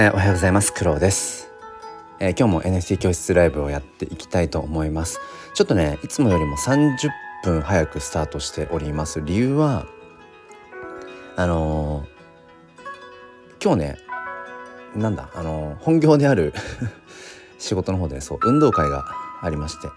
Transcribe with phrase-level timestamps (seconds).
[0.00, 0.72] えー、おはようございます。
[0.72, 1.50] クロウです、
[2.20, 5.18] えー、今日も NFT 教室ライブをやっていきたいと思います。
[5.54, 7.10] ちょっとねいつもよりも30
[7.42, 9.20] 分早くスタートしております。
[9.20, 9.86] 理由は
[11.34, 13.98] あのー、今日ね
[14.94, 16.54] なんだあの本業である
[17.58, 19.04] 仕事の方でそう運動会が
[19.42, 19.88] ありまして、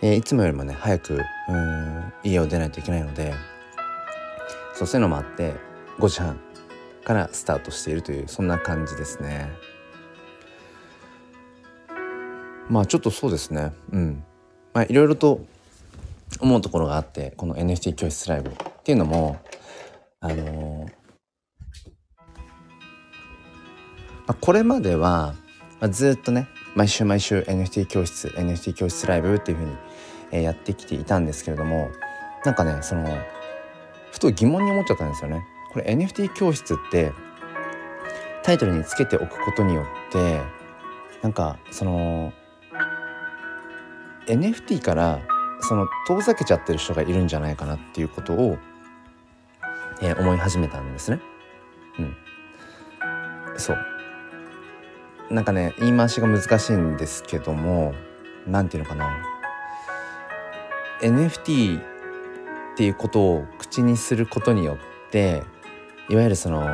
[0.00, 3.34] えー、いつもよりもね早くうん家を出ないといけないので
[4.74, 5.54] そうそういうのもあって
[5.98, 6.38] 5時半
[7.04, 9.50] からスタートしているというそんな感じですね。
[12.68, 14.24] まあちょっとそうですねうん
[14.72, 15.44] まあいろいろと
[16.40, 19.38] 思うところがあってこの NFT 教室ライブっていうのも
[20.20, 20.90] あのー、ま
[24.28, 25.34] あ、これまでは、
[25.80, 29.76] まあ、ずっとね毎週毎週 NFT 教室 NFT 教室ライブっていうふうに、
[30.32, 31.90] えー、やってきていたんですけれども
[32.44, 33.06] なんかねその
[34.10, 35.44] ふと疑問に思っちゃったんですよね。
[35.74, 37.12] これ NFT 教室って
[38.44, 40.40] タイトルにつけておくことによって
[41.20, 42.32] なんかその
[44.28, 45.20] NFT から
[45.60, 48.56] その遠ざけちゃってる人がいるんじゃないかなっていうことを、
[50.00, 51.20] えー、思い始めたんですね。
[51.98, 52.16] うん、
[53.56, 53.78] そう。
[55.30, 57.94] なんかね言い回しが難しいんですけども
[58.46, 59.10] 何て言うのかな。
[61.00, 61.82] NFT っ
[62.76, 65.42] ていうことを口にすることによって
[66.08, 66.66] いわゆるその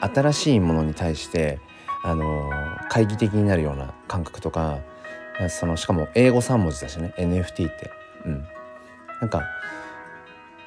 [0.00, 1.60] 新しいものに対して
[2.02, 2.50] あの
[2.88, 4.78] 懐疑的になるような感覚とか
[5.48, 7.90] そのしかも英語3文字だしね NFT って。
[8.24, 8.46] うん。
[9.20, 9.42] なんか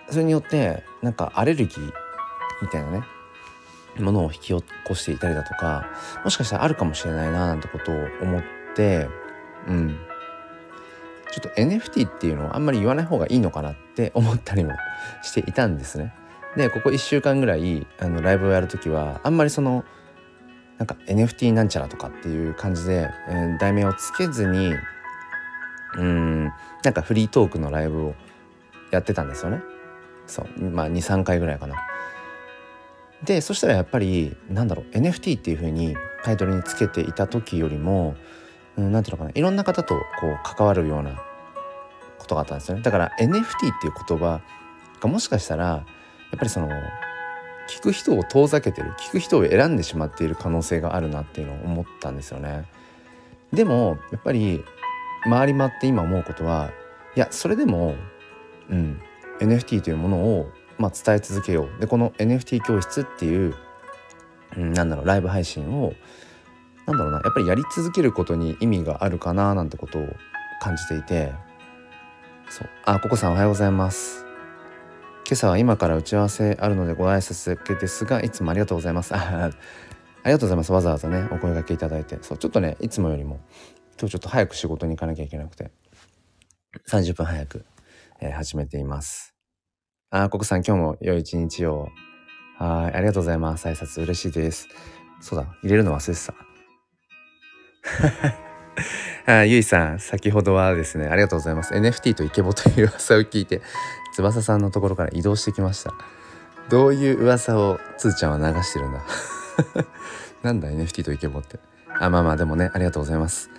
[0.09, 1.92] それによってなんかアレルギー
[2.62, 3.04] みたいなね
[4.00, 5.86] ものを引き起こしていたりだとか
[6.23, 8.44] もしかしたらあるかもしれないななんてことを思っ
[8.76, 9.08] て
[9.67, 9.98] うん。
[11.32, 14.72] ちょっと NFT っていうのをあんまり言わない方がいいのかなって思ったりも
[15.22, 16.14] していたんですね。
[16.58, 19.86] でここ1週間ぐらいあのライブをやる時はあんまりその
[20.80, 24.73] なんか NFT なんちゃらとかっていう感じで、えー、題名をつけずに
[25.97, 26.45] うん
[26.83, 28.15] なんかフリートークのライブを
[28.92, 29.61] やってたんですよね。
[30.26, 31.76] そうまあ23回ぐらいかな。
[33.23, 38.15] でそしたらやっぱりなんだろう NFT っていう風にタイトルにつけていた時よりも
[38.76, 41.20] 何、うん、ていうのかないろんな方とこう関わるような
[42.20, 42.82] ことがあったんですよね。
[42.82, 43.45] だから NFT っ
[43.82, 44.42] ていう言葉
[44.99, 45.86] がもしかしたら
[46.36, 46.70] っぱりその
[47.67, 52.65] 聞く人を遠ざけてる聞く人を選んでしまっている可能性があるなっていうのを思ったんですよね。
[53.54, 54.64] でもやっぱり
[55.23, 56.71] 回り回って今思うことは
[57.15, 57.95] いやそれでも、
[58.70, 59.02] うん、
[59.39, 61.82] NFT というものを、まあ、伝え続けよう。
[61.82, 63.55] でこの NFT 教室っていう、
[64.55, 65.94] うん、なんだろうライブ配信を
[66.86, 70.08] なんだろうなやっぱりやり続けることに意味があるかななんてことを
[70.61, 71.33] 感じていて
[72.49, 72.70] そう。
[72.86, 74.27] あココさんおはようございます。
[75.30, 79.14] 今朝は今から打ち合わせあるのでご挨拶だけですがいつもありがとうございます。
[79.14, 79.52] あ
[80.23, 80.71] りがとうございます。
[80.71, 82.17] わざわざねお声がけいただいて。
[82.21, 83.42] そうちょっとねいつもよりも
[83.99, 85.70] 今日ちょっと早く仕事に行かなきゃいけなくて
[86.89, 87.65] 30分早く、
[88.21, 89.36] えー、始めています。
[90.11, 91.89] あココさん今日も良い一日を。
[92.58, 93.67] はいありがとうございます。
[93.67, 94.70] 挨拶嬉しいです。
[95.20, 96.33] そうだ入れるの忘れてた。
[99.30, 101.73] あゆいさん、先ほどはですね、ありがとうございます。
[101.73, 103.61] NFT とイケボという噂を聞いて、
[104.17, 105.94] 翼さんのところから移動してきました。
[106.70, 109.02] どういう噂をつーちゃんは流してるんだ？
[110.42, 111.60] なんだ NFT とイケボって。
[112.00, 113.50] あ、まあまあでもね、ありがとうございます。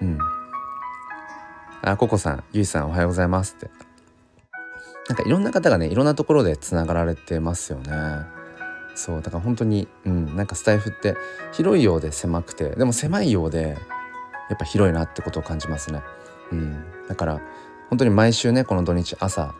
[0.00, 0.18] うん。
[1.82, 3.70] あ、ココさん、ゆいさんおはようございますって。
[5.08, 8.22] なんかいろんな方がね、いろんなところでつながられてますよね。
[8.94, 11.16] そう、だから本当に、うん、なんかスタイフって
[11.52, 13.76] 広いようで狭くて、でも狭いようで
[14.48, 16.02] やっぱ広いなってことを感じますね。
[16.50, 17.40] うん、だから
[17.88, 19.54] 本当に毎週ねこの土日朝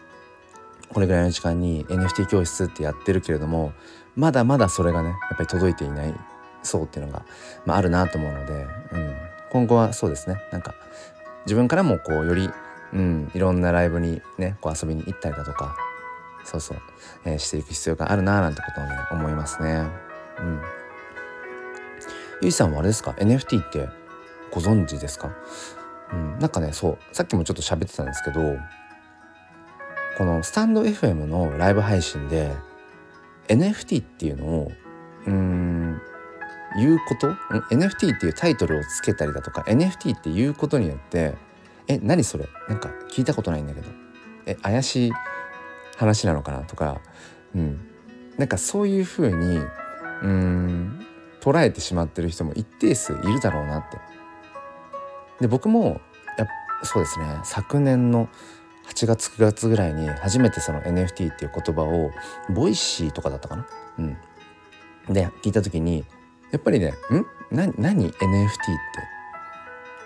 [0.93, 3.73] これぐらいの時間に NFT 教室ってやってるけれども
[4.17, 6.15] まだまだそれがねやっぱり届いていない
[6.63, 7.25] 層っていうのが、
[7.67, 9.17] まあ、あるなと思うので、うん、
[9.51, 10.37] 今後はそうですね。
[10.53, 10.75] なんか
[11.47, 12.49] 自分からもこうより、
[12.93, 15.77] うん、いろんなライブにねこう遊びに行ったりだとか
[16.45, 16.79] そうそう、
[17.25, 19.87] えー、していく必要があるななんてことをね思いますね。
[20.39, 20.61] うん、
[22.43, 23.89] ゆいさんはあれですか？NFT って
[24.51, 25.33] ご存知ですか、
[26.13, 28.41] うん、なんかねそうさっきもちょっと喋ってたんですけど
[30.19, 32.53] このスタンド FM のライブ配信で
[33.49, 34.73] NFT っていうのを
[35.27, 36.01] うん
[36.77, 37.33] 言うこと
[37.75, 41.35] ？NFT っていうタイトルをつけたりだとか NFT っていうことによって
[41.89, 42.49] え何それ？
[42.69, 43.89] なんか聞いたことないんだけど。
[44.47, 45.13] え怪しい
[45.97, 46.61] 話なのかな？
[46.61, 47.01] とか、
[47.55, 47.81] うん、
[48.39, 49.61] なんかそういうふうに
[50.23, 51.07] うん
[51.41, 53.99] 捉えてしまってる人も一定数いるだろうなって。
[55.41, 56.01] で僕も
[56.39, 56.47] や
[56.83, 57.41] そうですね。
[57.45, 58.29] 昨年の
[58.89, 62.11] 8月9月ぐらいに初めてその NFT っていう言葉を
[62.51, 63.67] Voicy とかだったかな？
[63.99, 64.17] うん。
[65.13, 66.05] で聞いた時に
[66.51, 66.95] やっぱりねん？
[67.51, 68.23] 何 NFT って？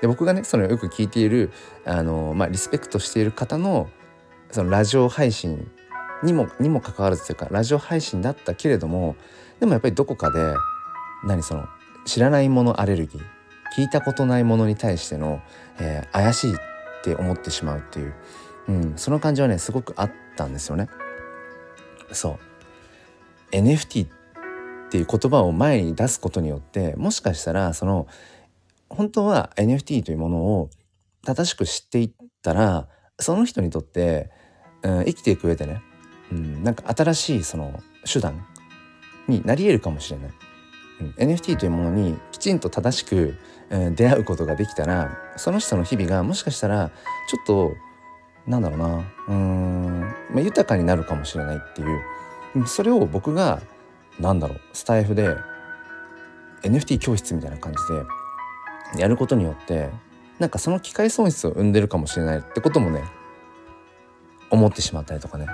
[0.03, 1.51] で僕がねそのよく聞いている
[1.85, 3.89] あの、まあ、リスペクトしている方の
[4.51, 5.71] そのラジオ配信
[6.23, 9.17] にもにもかかわらずというかラジオ配信だったけれども
[9.59, 10.55] でもやっぱりどこかで
[11.25, 11.67] 何その
[12.05, 13.23] 知らないものアレルギー
[13.77, 15.43] 聞いたことないものに対しての、
[15.79, 16.59] えー、怪しいっ
[17.03, 18.15] て思ってしまうっていう、
[18.69, 20.89] うん、その感じはねすごくあったんですよね。
[22.13, 24.09] そう NFT っ
[24.91, 28.07] ていう言葉を前に出すことによってもしかしたらその
[28.89, 30.71] 本当は NFT というものを
[31.25, 32.11] 正しく知っていっ
[32.43, 34.31] たらその人にとって、
[34.83, 35.83] うん、生きていく上でね、
[36.31, 37.81] うん、なんか新しいその
[38.11, 38.47] 手段
[39.27, 40.31] になり得るかもしれない。
[41.01, 43.37] うん、NFT というものにきちんと正しく、
[43.71, 46.91] うん、出会うことができたらその人の日々がもしかしたら
[47.29, 47.75] ちょっと
[48.47, 49.05] なんだろうな。
[49.29, 50.01] うん、
[50.31, 52.67] まあ、豊かになるかもしれないっていう。
[52.67, 53.61] それを僕が
[54.19, 54.61] なんだろう。
[54.73, 55.37] スタイフで
[56.63, 57.79] NFT 教室みたいな感じ
[58.95, 59.91] でやることによって
[60.39, 63.05] なんかその機械損失を生んでるかもしれないってこともね
[64.51, 65.47] 思ってしまったりとかね、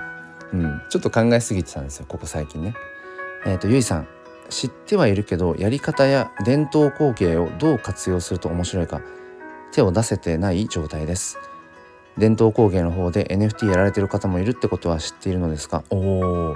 [0.53, 2.75] うん、ちょっと考えすぎてたんですよここ最近ね。
[3.45, 4.07] えっ、ー、とゆいさん。
[4.49, 9.01] 知ってはいるけどやり方や伝統工芸をどう活用すると面白いか
[9.71, 11.39] 手を出せてない状態です。
[12.17, 15.83] 伝統工芸の方で NFT やられてる方もいるってことは知っているのですか？
[15.89, 16.55] おお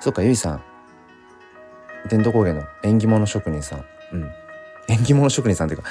[0.00, 0.62] そうかゆいさん。
[2.08, 3.84] 伝統工芸の縁起物職人さん。
[4.12, 4.30] うん。
[4.88, 5.88] 縁起物職人さんっていうか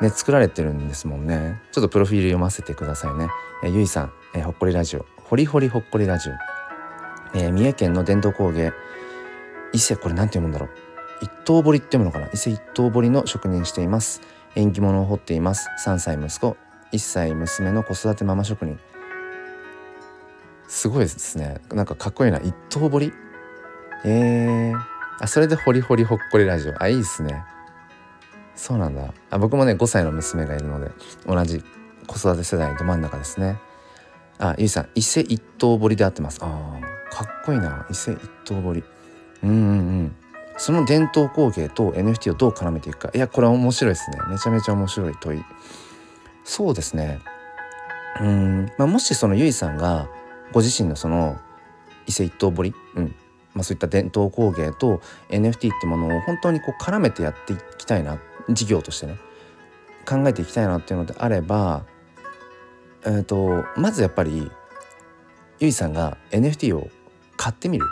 [0.00, 1.60] ね作られてるんですもんね。
[1.72, 3.28] ちょっとプロフィール読ませてくださいね。
[3.64, 5.06] えゆいさんえほっこりラジオ。
[5.24, 6.32] ほりほりほっこりラジオ。
[7.38, 8.72] え三重県の伝統工芸。
[9.72, 10.70] 伊勢これ何て読むんだろう？
[11.22, 12.28] 一刀彫りって読むのかな？
[12.32, 14.20] 伊勢一刀彫りの職人しています。
[14.54, 15.68] 縁起物を彫っています。
[15.84, 16.56] 3歳息子
[16.92, 18.78] 1歳娘の子育てママ職人。
[20.68, 21.60] すごいですね。
[21.72, 22.38] なんかかっこいいな。
[22.38, 23.12] 一刀彫り。
[24.04, 24.78] えー、
[25.20, 26.82] あそれでホリホリほっこりラジオ。
[26.82, 27.44] あいいっすね。
[28.54, 29.12] そうなんだ。
[29.30, 30.90] あ僕もね5歳の娘がいるので
[31.26, 31.62] 同じ
[32.06, 33.58] 子育て世代ど真ん中ですね。
[34.38, 36.38] あゆいさん伊勢一刀彫りで合ってます。
[36.42, 36.46] あ
[37.10, 37.86] かっこいいな。
[37.90, 38.84] 伊勢一刀彫り。
[39.42, 40.16] うんうんうん。
[40.56, 43.10] その伝統工芸と NFT をどう絡めていくか。
[43.14, 44.18] いやこれは面白いですね。
[44.28, 45.42] めちゃめちゃ面白い問い。
[46.50, 47.20] そうですね。
[48.20, 50.08] うん、まあ、もしそのゆいさんが
[50.50, 51.38] ご自身のその
[52.08, 53.14] 伊勢一刀彫り、うん。
[53.54, 58.18] まあ、そういった伝統工芸と NFT ってものを本当にこう絡めてやっていきたいな
[58.48, 59.16] 事業としてね。
[60.04, 61.84] 考えていきたいなっていうのであれば、
[63.04, 64.50] えーと、まずやっぱり
[65.60, 66.90] ゆいさんが NFT を
[67.36, 67.86] 買ってみる、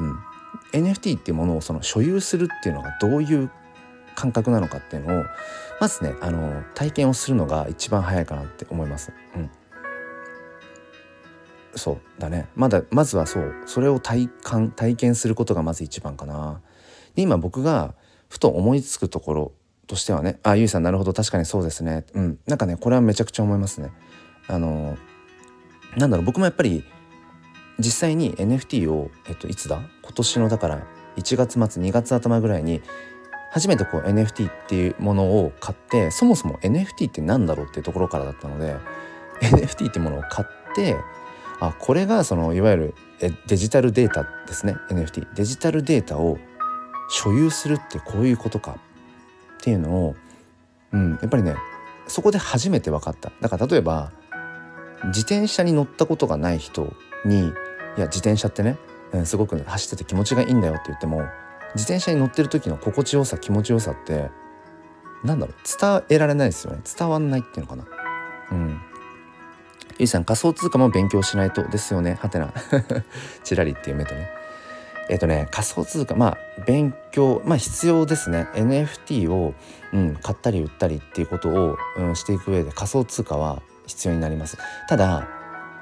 [0.00, 3.48] うん、NFT っていうものをその所有するっていうのがどういう
[4.16, 5.24] 感覚なのかっていうのを
[5.80, 9.12] まずねあの体験をするのが一番早いかなって思います。
[9.36, 9.50] うん、
[11.76, 12.48] そうだね。
[12.54, 13.54] まだまずはそう。
[13.66, 16.60] それを体感体験することがまず一番かな。
[17.14, 17.94] で今僕が
[18.28, 19.52] ふと思いつくところ
[19.86, 21.12] としてはねあゆいさんなるほど。
[21.12, 22.04] 確かにそうですね。
[22.14, 22.38] うん。
[22.46, 23.90] なんかねこれはめちゃくちゃ思いますね。
[24.48, 24.96] あの
[25.96, 26.26] なんだろう。
[26.26, 26.84] 僕もやっぱり
[27.78, 29.80] 実際に NFT を、えっと、いつだ？
[30.02, 30.86] 今年のだから
[31.16, 32.82] 1月末2月頭ぐらいに
[33.50, 38.76] 初めてこう NFT っていうものを買ってそもそも NFT って何だろうっていうところからだったので
[39.40, 40.96] NFT っていうものを買って
[41.60, 42.94] あこれがそのいわゆる
[43.46, 46.38] デジタルデータですね NFT デジタルデータを
[47.10, 50.16] 所有するってこういうことかっていうのを、
[50.92, 51.56] うん、やっぱりね
[52.06, 53.32] そこで初めて分かった。
[53.40, 54.12] だから例えば
[55.06, 56.92] 自転車に乗ったことがない人
[57.24, 58.78] にいや自転車ってね
[59.24, 61.22] すごく走ってて気持ちがいいんだよって言っても
[61.74, 64.30] 自転車に乗ってる時の心地よさ気持ちよさって
[65.24, 66.80] なんだろう伝えられないですよね。
[66.98, 67.86] 伝わんないっていうのかな。
[68.52, 68.80] うん。
[69.98, 72.18] ゆいさん仮想通貨も勉強しないとですよね。
[72.20, 72.52] はてな。
[73.42, 74.30] チラリっていう目とね。
[75.10, 78.48] えっ、とね仮想通貨まあ勉強まあ必要ですね。
[78.54, 79.54] NFT を、
[79.92, 84.56] うん、買ったり売ったりっていうことを、うん、していく上で仮想通貨は必要になります。
[84.88, 85.28] ただ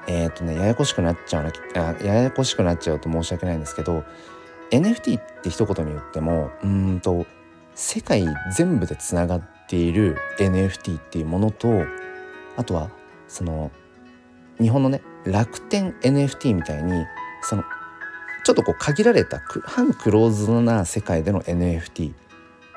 [0.07, 1.51] えっ、とねややこしくなっちゃうな
[2.03, 4.03] ややこしくなっちゃうと申し訳ないんですけど
[4.71, 7.25] NFT って一言に言ってもうんと
[7.75, 11.69] 世界全部でつながっている NFT っていうものと
[12.55, 12.89] あとは
[13.27, 13.71] その
[14.59, 17.05] 日本のね楽天 NFT みたいに
[17.43, 17.63] その
[18.43, 22.13] ちょっとこう限られた反クローズドな世界での NFT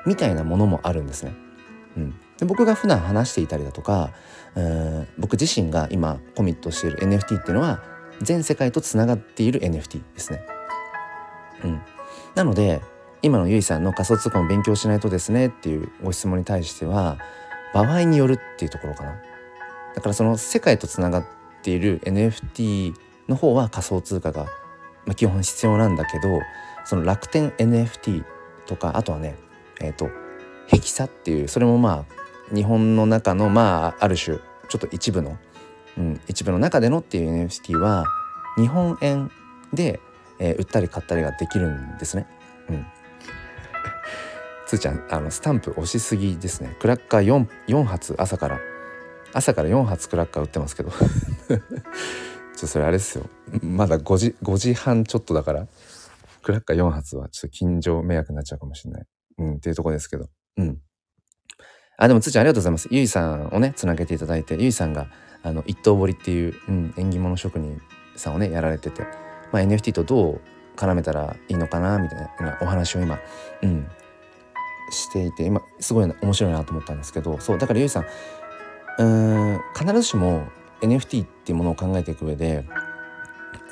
[0.05, 1.33] みたいなものもあるんですね。
[1.97, 4.11] うん、で僕が普段話していたりだとか
[4.55, 7.83] うん僕自身が今コミットしている NFT っていうのは
[8.21, 10.45] 全世界とつながっている NFT ですね。
[11.63, 11.81] うん、
[12.35, 12.81] なので
[13.21, 17.19] 今のゆいさんの仮想通貨も勉強しないとですねっていうご質問に対しては
[17.73, 19.15] 場合によるっていうところかな。
[19.95, 21.25] だからその世界とつながっ
[21.61, 22.93] ている NFT
[23.27, 24.47] の方は仮想通貨が、
[25.05, 26.39] ま、基本必要なんだけど
[26.85, 28.23] その楽天 NFT
[28.65, 29.35] とかあとはね
[29.81, 30.09] えっ、ー、と
[30.67, 34.37] ヘキサっていうそれもまあ日本の中のまあある種
[34.69, 35.37] ちょっと一部の、
[35.97, 38.05] うん、一部の中でのっていう NFT は
[38.57, 39.31] 日本円
[39.73, 39.99] で、
[40.41, 42.25] えー、売ったり買ったりができるんですね。
[42.69, 42.85] うん。
[44.67, 46.75] つーちゃんあのスタンプ押しすぎですね。
[46.79, 48.59] クラッカー 4, 4発朝から
[49.33, 50.91] 朝から4発クラッカー売ってますけど
[52.57, 53.29] ちょそれあれですよ
[53.61, 55.67] まだ5時 ,5 時半ちょっとだから
[56.41, 59.05] クラッカー4発はちょっと近所迷惑になっちゃうかもしれない。
[59.37, 60.27] うん、っていうとこですけど。
[60.57, 60.79] うん。
[61.97, 62.87] あ、でもつーちゃんありがとうございます。
[62.91, 65.07] ゆいさんをね、つなげていただいて、ゆいさんが、
[65.43, 67.79] あの、一刀彫りっていう、うん、縁起物職人
[68.15, 69.05] さんをね、やられてて、
[69.51, 70.41] まあ、NFT とどう
[70.75, 73.19] 絡めたらいいのかな、みたいなお話を今、
[73.61, 73.87] うん、
[74.91, 78.05] していて、今、すごい面白いなと思ったんですけど、そう、だからゆいさん、
[78.99, 80.43] うん、必ずしも
[80.81, 82.65] NFT っていうものを考えていく上で、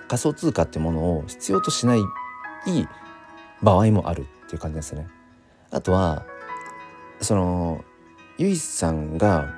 [0.08, 2.00] 仮想通貨ってものを必要としない
[2.66, 2.88] いい
[3.62, 5.08] 場合もあるっていう感じですね。
[5.72, 6.26] あとは
[7.22, 7.86] その
[8.38, 9.54] ゆいさんが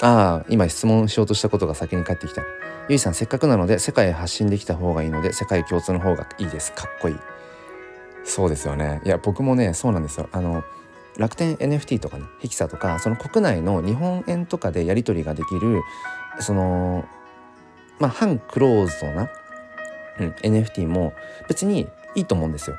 [0.00, 2.42] ああ今質問しようとしたことが先に返ってきた。
[2.88, 6.72] ゆいさんせっかくなので世界へ発信できた方がいいので世界共通の方がいいです。
[6.72, 7.16] かっこいい。
[8.24, 9.02] そうですよね。
[9.04, 10.28] いや僕もねそうなんですよ。
[10.32, 10.64] あの
[11.18, 15.82] 楽天 NFT とかねヘキサとかその国内の日本円とかでやり取りができる
[16.40, 17.04] その
[17.98, 19.30] まあ反クローズドな、
[20.20, 21.12] うん、NFT も
[21.46, 22.76] 別にいいと思うんですよ。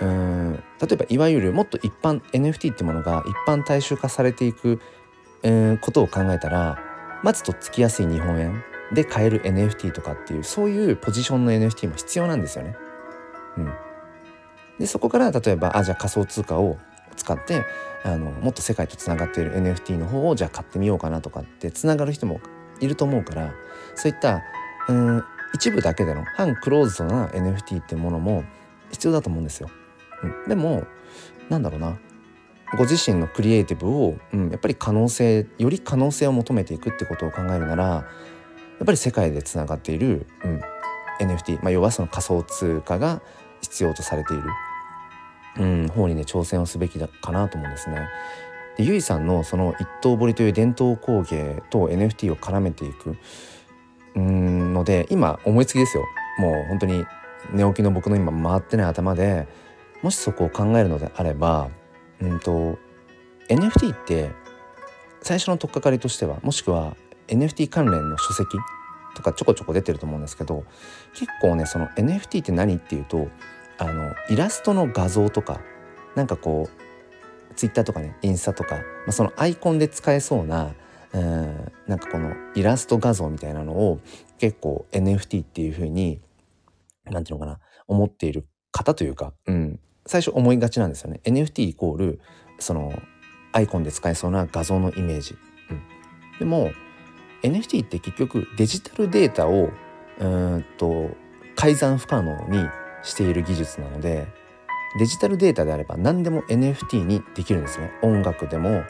[0.00, 4.80] うん例えばいわゆるもっと一般 NFT ってものが一般大衆化されていく、
[5.44, 6.80] えー、ことを考えたら
[7.22, 8.71] まずとっつきやすい日本円。
[8.92, 12.76] で買える NFT とかっていうそういうポジションの NFT も必要なんですよね。
[13.56, 13.72] うん、
[14.78, 16.78] でそこから例えばあじゃあ仮想通貨を
[17.16, 17.64] 使って
[18.04, 22.40] あのもっと世界とつながっている NFT の方をじゃあ買ってみようかなとかってつながる人も
[22.80, 23.54] いると思うから
[23.94, 24.42] そういった
[24.88, 28.44] うん一部だけでの反クローズドな NFT ってものも
[28.90, 29.70] 必要だと思うんですよ。
[30.22, 30.84] うん、でも
[31.48, 31.98] なんだろうな
[32.76, 38.06] ご自身のクリエイティブを、うん、やっぱり可能性より可能性を求めていくってことを考えるなら
[38.82, 40.60] っぱり世界でつながっている、うん、
[41.20, 43.22] NFT、まあ、要はその仮想通貨が
[43.60, 44.42] 必要とされている、
[45.58, 48.08] うん、方にね挑戦をすべきだかなと思うんですね。
[48.76, 53.16] でゆいさんのその一刀彫りという伝統工芸と NFT を絡めていく
[54.14, 56.04] うんので今思いつきですよ
[56.38, 57.04] もう本当に
[57.52, 59.46] 寝起きの僕の今回ってない頭で
[60.02, 61.68] もしそこを考えるのであれば
[62.20, 62.78] うんと
[63.48, 64.30] NFT って
[65.20, 66.96] 最初の取っかかりとしてはもしくは
[67.32, 68.58] NFT 関連の書籍
[69.14, 70.64] とかちょこちょこ出てると思うんですけど
[71.14, 73.28] 結構ねその NFT って何っていうと
[73.78, 75.60] あのイラストの画像とか
[76.14, 80.74] なんかこう Twitter とかねインスタとか、まあ、そのアイコンで使えそうな
[81.12, 84.00] うんなんかこのイラスト画像みたいなのを
[84.38, 86.20] 結構 NFT っていう風に
[87.04, 91.20] なんていうのかな思っている方というか、うん、最初思いがちなんですよね。
[91.24, 92.20] NFT イコール
[92.58, 92.92] その
[93.52, 95.36] アイコンで使えそうな画像のイメージ、
[95.70, 95.82] うん、
[96.38, 96.70] でも
[97.42, 99.70] NFT って結局デジタルデータを
[100.18, 101.10] うんと
[101.56, 102.68] 改ざん不可能に
[103.02, 104.26] している技術なので
[104.98, 107.90] デジタルデータであれば何でも NFT にできるんですね。
[108.02, 108.84] 音楽でも、ま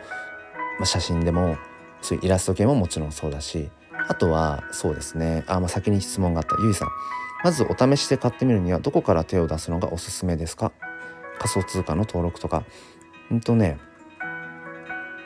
[0.82, 1.56] あ、写真でも
[2.00, 3.70] そういうイラスト系ももちろんそうだし
[4.08, 5.44] あとはそうですね。
[5.46, 6.56] あ、まあ、先に質問があった。
[6.60, 6.88] ゆいさん。
[7.44, 10.72] まずお試しで買ってみるにはどこから手を出すのがおすすめですか？
[11.38, 12.64] 仮想通貨の登録とか。
[13.30, 13.78] うんとね。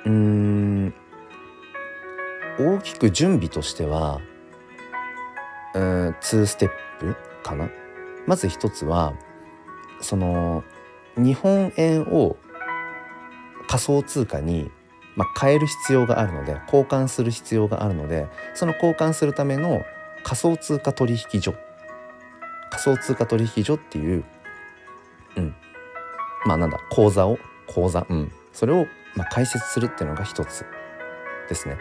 [0.05, 0.95] うーん。
[2.59, 4.21] 大きく準備としては
[5.75, 7.69] うん2ステップかな？
[8.27, 9.15] まず一つは
[10.01, 10.65] その
[11.17, 12.37] 日本円を
[13.69, 14.71] 仮想通貨に、
[15.17, 19.83] まあ、変える必要があるので交換する必要があるのでその交換するための
[20.23, 21.55] 仮想通貨取引所。
[22.71, 24.25] 仮想通貨取引所っていう、
[25.37, 25.55] うん、
[26.47, 30.67] まあなんだ口座を口座、うん、それをまあ開設するっていうのが一つ
[31.49, 31.79] ですね。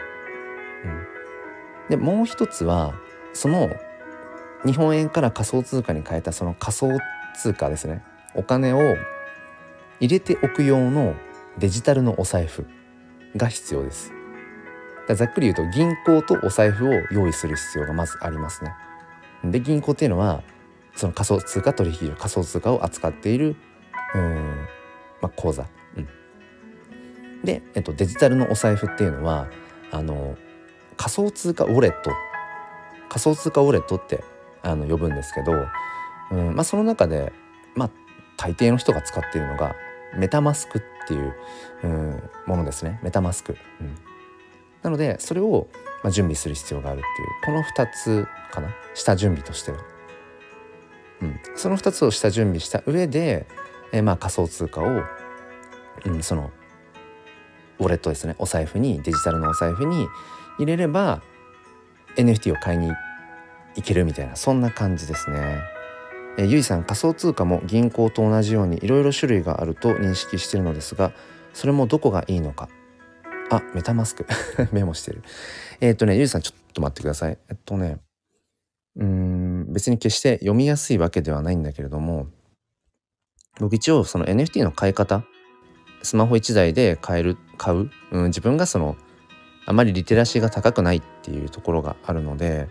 [1.88, 2.94] でもう一つは
[3.32, 3.70] その
[4.64, 6.88] 日本円から仮想通貨に変えたその仮想
[7.36, 8.02] 通貨ですね
[8.34, 8.96] お金を
[10.00, 11.14] 入れておく用の
[11.58, 12.66] デジタルのお財布
[13.36, 14.12] が必要です。
[15.14, 18.74] ざっくり言うと銀行とお財布を用意する必要がまずありますね。
[19.44, 20.42] で銀行っていうのは
[20.96, 23.56] その仮想通貨取引所仮想通貨を扱っている
[24.14, 24.66] うん、
[25.20, 25.66] まあ、口座、
[25.96, 26.08] うん、
[27.44, 29.48] で、えっと、デジタルのお財布っていうのは
[29.92, 30.36] あの
[30.96, 32.10] 仮想通貨ウォレット。
[33.08, 34.24] 仮想通貨ウォレットって
[34.62, 35.52] あの呼ぶんですけど、
[36.30, 37.32] うんまあ、その中で、
[37.74, 37.90] まあ、
[38.36, 39.76] 大抵の人が使っているのが
[40.16, 41.34] メタマスクっていう、
[41.84, 42.98] うん、ものですね。
[43.02, 43.56] メタマスク。
[43.80, 43.94] うん、
[44.82, 45.68] なのでそれを、
[46.02, 47.00] まあ、準備する必要があるっ
[47.42, 48.68] ていうこの2つかな？
[48.94, 49.78] 下準備としては。
[51.22, 53.46] うん、その2つを下準備した上で、
[53.92, 55.02] え、まあ仮想通貨を
[56.04, 56.50] うん、その
[57.78, 58.36] ウォレットですね。
[58.38, 60.08] お財布にデジタルのお財布に
[60.58, 61.22] 入れれば
[62.16, 62.92] NFT を買いに
[63.76, 65.60] 行けるみたいなそんな感じですね。
[66.38, 71.12] えゆいさん仮想通貨も銀行と同じようにいろいろ種類があると認識してるのですが
[71.54, 72.68] それもどこがいいのか。
[73.48, 74.26] あメタマスク。
[74.72, 75.22] メモしてる。
[75.80, 77.38] えー、っとねゆいさんちょっと待ってください。
[77.48, 77.98] えっとね
[78.96, 82.28] うん別に決して読みやすいわけではないんだけれども
[83.60, 85.24] 僕一応その NFT の買い方
[86.02, 88.96] スマホ1台で買える買う、うん、自分がその
[89.66, 92.68] あまりリテラシーが高くないっていうところがあるので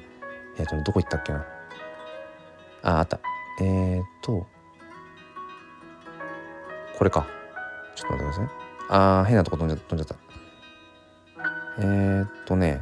[0.57, 1.45] えっ、とどこ行ったっけな？
[2.83, 3.19] ああった。
[3.61, 4.47] えー、っと
[6.97, 7.27] これか。
[7.95, 8.55] ちょっと待ってください。
[8.89, 10.15] あー変なとこ飛んじゃ飛んじゃった。
[11.79, 12.81] えー、っとね。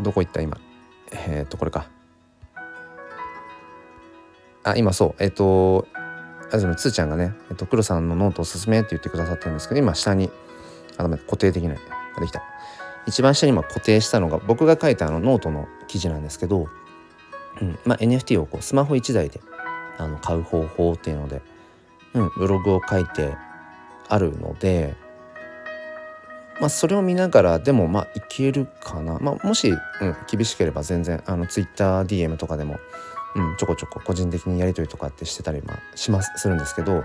[0.00, 0.42] どこ行った？
[0.42, 0.58] 今。
[1.12, 1.86] えー、っとこれか。
[4.64, 5.22] あ今そう。
[5.22, 5.86] えっと
[6.52, 10.30] あでもつーちゃんがね、えっと、黒さんのノートおすすめって言ってくださってるんですけど今下に
[10.96, 11.78] あごめん固定できない
[12.20, 12.42] できた。
[13.06, 16.68] 一番下に今固定したのが僕が書いたあのノートの記事なんですけど
[17.60, 19.40] うんまあ、NFT をこうスマホ1台で
[19.98, 21.42] あの買う方法っていうので、
[22.14, 23.36] うん、ブログを書いて
[24.08, 24.96] あるので、
[26.60, 29.78] まあ、それを見ながらでもまあいけるかな、まあ、もし、うん、
[30.30, 32.78] 厳しければ全然あの TwitterDM とかでも、
[33.36, 37.04] うん、ちょこちょこ個人的にやり取りとかってしてたり、まあ、しますするんですけど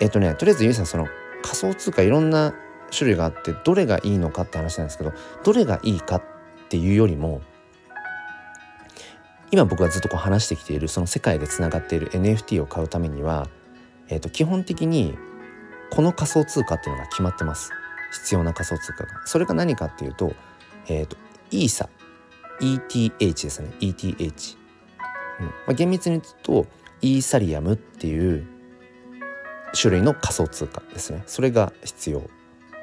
[0.00, 1.06] えっ、とねとりあえずゆいさんその
[1.42, 2.54] 仮想通貨いろんな
[2.96, 5.12] 種類があってどれがいいのかって話なんですけど
[5.44, 6.22] どれがいいかっ
[6.68, 7.40] ていうよりも
[9.50, 13.48] 今僕がずっとこう話してきているその世界でつながっている NFT を買うためには、
[14.08, 15.16] えー、と基本的に
[15.90, 17.70] この仮想通貨っていうのが決まってます。
[18.12, 19.26] 必要な仮想通貨が。
[19.26, 20.34] それが何かっていうと,、
[20.88, 21.18] えーと、
[21.50, 21.88] イーサ。
[22.60, 23.70] ETH ですね。
[23.80, 24.56] ETH、
[25.40, 25.46] うん。
[25.46, 26.66] まあ、厳密に言うと
[27.02, 28.46] イーサリアムっていう
[29.78, 31.24] 種類の仮想通貨ですね。
[31.26, 32.22] それが必要。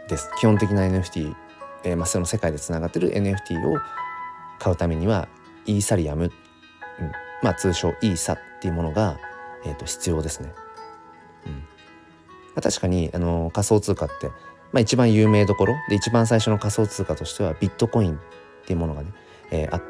[0.09, 1.33] です基本的な NFT、
[1.85, 3.77] えーまあ、その世界でつながってる NFT を
[4.59, 5.29] 買うためには
[5.65, 6.31] イーサリアム
[6.99, 9.17] うん、まあ通称イーサっていうものが、
[9.65, 10.53] えー、と必要ですね。
[11.47, 11.59] うんま
[12.57, 18.19] あ、確かにあの仮想通貨って、まあ、一番有名どころで一番最初の仮想通貨としてはビットコインっ
[18.65, 19.11] ていうものがね、
[19.51, 19.83] えー、あっ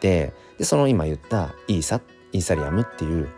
[0.00, 2.00] てでその今言ったイーサ
[2.32, 3.28] イーサリアムっていう、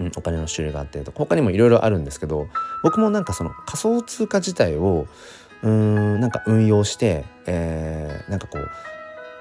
[0.00, 2.48] うん、お金の種類があってと他にもいろいろあるんですけど
[2.82, 5.06] 僕もなんかその仮想通貨自体を
[5.62, 8.68] うんなんか運用して、えー、なんかこう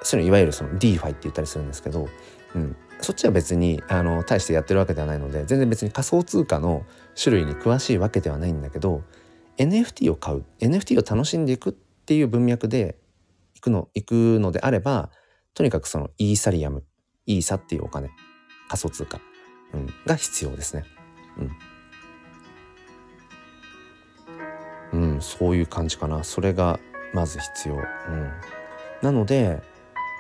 [0.04, 2.08] そういうのいわゆるその DeFi って言ったりするんですけど
[2.56, 6.86] うん、そっちは別にあの大してやってるわけではないので全然別に仮想通貨の
[7.22, 9.04] 種類に詳しいわけではないんだけど
[9.58, 12.98] NFT を買う NFT を楽しんでいくっていう文脈で
[13.56, 15.10] いくの行くのであれば
[15.54, 16.84] とにかくそのイーサリアム
[17.26, 18.10] イーサっていうお金
[18.70, 19.22] 仮想通貨、
[19.74, 20.86] うん、が必要ですね。
[24.94, 26.24] うん、うん、そういう感じかな。
[26.24, 26.80] それが
[27.14, 27.76] まず必要。
[27.76, 27.84] うん、
[29.02, 29.62] なので、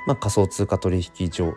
[0.07, 1.55] まあ、仮想通貨取引所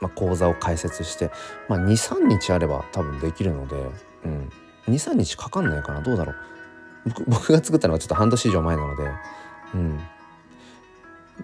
[0.00, 1.30] まあ、講座を開設して、
[1.68, 3.76] まあ、23日あれば多分できるので、
[4.24, 4.50] うん、
[4.88, 6.00] 23日かかんないかな。
[6.00, 6.36] どうだろう。
[7.06, 9.10] 僕 僕が作ったのはちょっと半年以上前なので、
[9.74, 10.00] うん、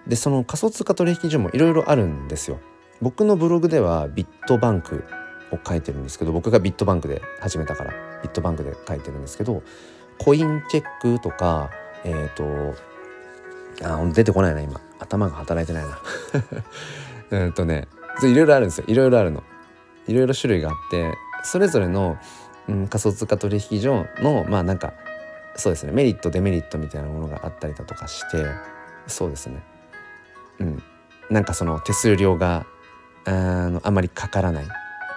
[0.07, 2.59] でその仮想通貨取引所もいろいろあるんですよ。
[3.01, 5.05] 僕のブログではビットバンク
[5.53, 9.63] を書いてるんですけど僕がビットバンクで始めたからビットバンクで書いてるんですけど
[10.19, 11.71] コインチェックとか
[12.05, 12.93] えっ、ー、と
[13.83, 14.81] あ出てこないな今。
[14.99, 15.85] 頭が働いてない
[17.31, 17.45] な。
[17.47, 17.89] う んとね
[18.23, 18.85] いろいろあるんですよ。
[18.87, 19.43] いろいろあるの。
[20.07, 22.19] いろいろ種類があってそれぞれの、
[22.69, 24.93] うん、仮想通貨取引所のまあなんか
[25.57, 25.93] そうですね。
[25.93, 28.47] メリットデメリットみたいなものがあったりだとかして
[29.07, 29.63] そうですね。
[30.61, 30.83] うん。
[31.31, 32.67] なんかその手数料が
[33.25, 33.31] あ
[33.69, 34.69] のあまりかからない。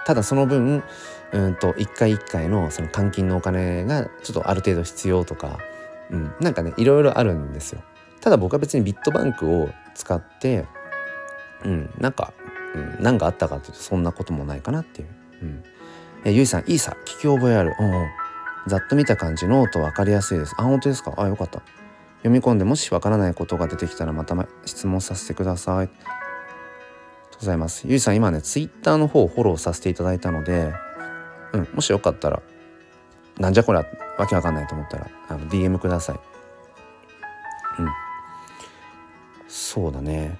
[0.06, 0.82] ただその分
[1.32, 5.58] うんと一回一回のその換金のお金がちょっとある程度必要とか、
[6.10, 7.82] うん、なんかねいろいろあるんですよ
[8.20, 10.64] ただ僕は別にビットバンクを使って
[11.64, 12.32] うんなんか
[12.74, 15.08] うん、何があったかというとそんなこともないかなっていう。
[15.42, 15.64] うん、
[16.26, 17.74] えゆいさんいいさ聞き覚えある。
[17.80, 18.06] うん、
[18.66, 20.54] ざっと見た感じノート分かりやすいです。
[20.58, 21.14] あ本当ですか？
[21.16, 21.62] あよかった。
[22.18, 25.90] 読み込んでもし分からないことが出てきたらまた質問させてください。
[27.38, 27.86] ございます。
[27.86, 30.72] ゆいさん今ねツイッターの方をフォローさせていただいたので、
[31.52, 32.42] うん、もしよかったら
[33.38, 33.86] なんじゃこりゃ
[34.18, 36.20] わけわかんないと思ったらあの DM ください。
[37.80, 37.88] うん。
[39.48, 40.38] そうだね。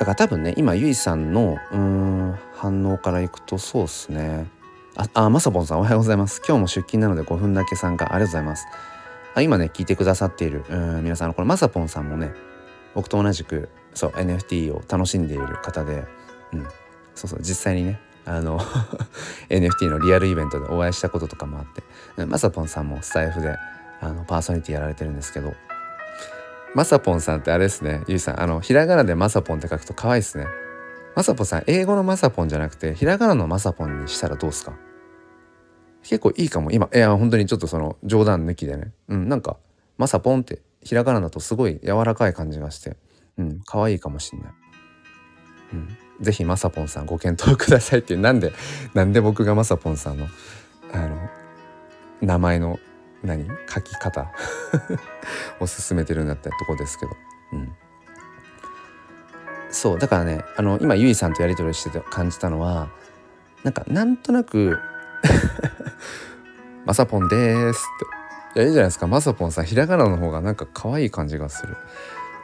[0.00, 4.48] だから多分ね今ゆいさんのうん反応からいくとそうっすね
[4.96, 8.66] ああまさぼんさんおはようございます今日も出勤なので5分だけ参加ありがとうございます
[9.34, 12.32] あ今ね聞いてくださっているうん皆さんこれまさぽんさんもね
[12.94, 16.04] 僕と同じくそう NFT を楽しんでいる方で、
[16.52, 16.64] うん、
[17.14, 18.58] そうそう実際にねあの
[19.48, 21.66] NFT のリアルイベントでお会いしたこととかもあっ
[22.16, 23.56] てまさぽんさんもスタイフで
[24.00, 25.54] あのパーソナリティやられてるんですけど
[26.74, 30.46] まさぽんさんってあれですねゆいさんあのひらがなでまさぽんって書くと可愛いですね。
[31.16, 34.72] まさぽんさん英語のまさぽんじゃなくてひらがなのまさぽんにしたらどうですか？
[36.04, 36.70] 結構いいかも。
[36.70, 38.92] 今いや本当にちょっとその冗談抜きでね。
[39.08, 39.56] うんなんか
[39.98, 42.96] まさぽんってひらがなだとすごい柔らかい感じがして
[43.38, 43.60] うん。
[43.66, 44.52] 可愛いかもしんない、
[45.74, 48.20] うん、ぜひまさぽんさんご検討くださいっていう。
[48.20, 48.52] なんで
[48.94, 50.26] なんで僕がまさぽんさんの
[50.92, 51.28] あの
[52.20, 52.78] 名前の
[53.22, 53.46] 何？
[53.68, 54.30] 書き方。
[55.60, 57.12] を進めてるんだってとこですけど、
[57.52, 57.72] うん、
[59.70, 62.88] そうだからねあの今ゆいさんとやり取りしてて感じたのは
[63.62, 64.78] なんかなんとなく
[66.86, 68.20] 「まさぽんです」って。
[68.52, 69.06] いやいいじゃないですか。
[69.06, 71.76] まさぽんさんひらがなの方がなんか可愛い感じがする。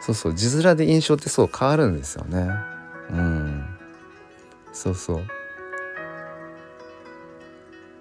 [0.00, 2.48] そうそう字面で印象ってそう変わるんですよね。
[3.10, 3.64] うん。
[4.72, 5.22] そうそう。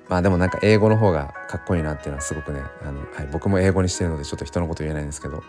[0.08, 5.44] まあでもなんか英語の方がかっこいいなっていうのはすごくねあの、はい、僕も英語にしてるのでちょっと人のこと言えないんですけど。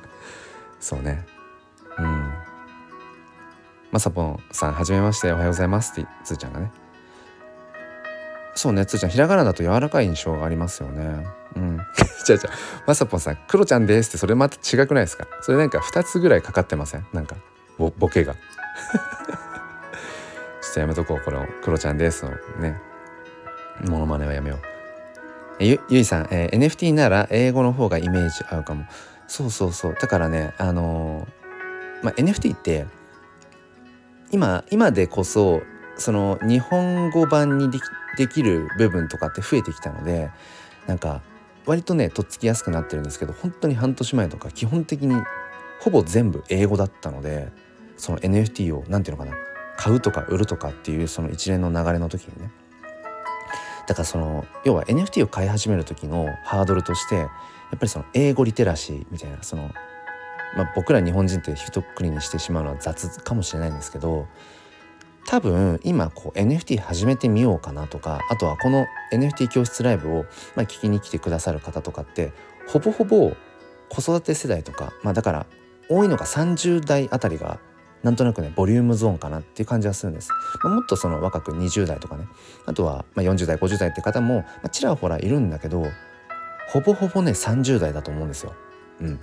[0.80, 1.26] そうね。
[1.98, 2.32] うん。
[3.90, 6.70] まさぽんさんはじめましておはようございますってつーちゃんがね。
[8.58, 11.78] そうねつーちゃんひらがなだと柔らかい印象がありますよねうん
[12.26, 12.50] じゃあじゃ
[12.86, 15.26] まさぽんさんクロちゃんですってそれまた違くないですか？
[15.42, 17.06] それなんか2つぐらいかかってません？
[17.12, 17.36] なんか
[17.78, 18.38] ボボケが ちょ
[20.70, 22.80] っとやめとこうこのクロちゃんですのね
[23.84, 25.64] モノマネはやめよう。
[25.64, 28.84] ゆゆいさん、えー、NFT なら英語の方がイメージ合うかも。
[29.28, 29.94] そうそうそう。
[29.94, 32.86] だからね、あのー、まあ、NFT って
[34.30, 35.62] 今今でこそ
[35.98, 37.82] その日本語版にでき
[38.16, 40.30] できる部分とかって増えてきたので
[40.86, 41.22] なんか
[41.66, 45.20] 割とねとっつきやすくなってるんですけど本当に半年前とか基本的に
[45.80, 47.52] ほぼ全部英語だったので
[47.96, 49.36] その NFT を何て言うのかな
[49.76, 52.50] 買うとか売るとかっていうその一連の流れの時にね。
[53.86, 57.28] だからその要は NFT を買い始める時のハードルとしてやっ
[57.70, 59.70] ぱりその英語リテラシーみたいなその、
[60.56, 64.26] まあ、僕ら日本人って一括りにしてしまうのは雑かもしれないんですけど
[65.28, 70.24] 多分今こう NFT 始めてみようかなとかあとはこの NFT 教室ライブを
[70.56, 72.32] まあ聞きに来てくださる方とかって
[72.66, 73.36] ほぼほぼ
[73.90, 75.46] 子育て世代とかまあだから
[75.90, 77.60] 多いのが30代あたりが
[78.02, 80.30] なんとなくねボリュームゾーンかなっていう感じがするんです、
[80.64, 82.26] まあ、もっとその若く20代とかね
[82.64, 85.84] あとはま40代50代って方も、ちらほらいるんだけど
[86.68, 88.54] ほぼほぼね30代だと思うんですよ。
[89.02, 89.20] うん、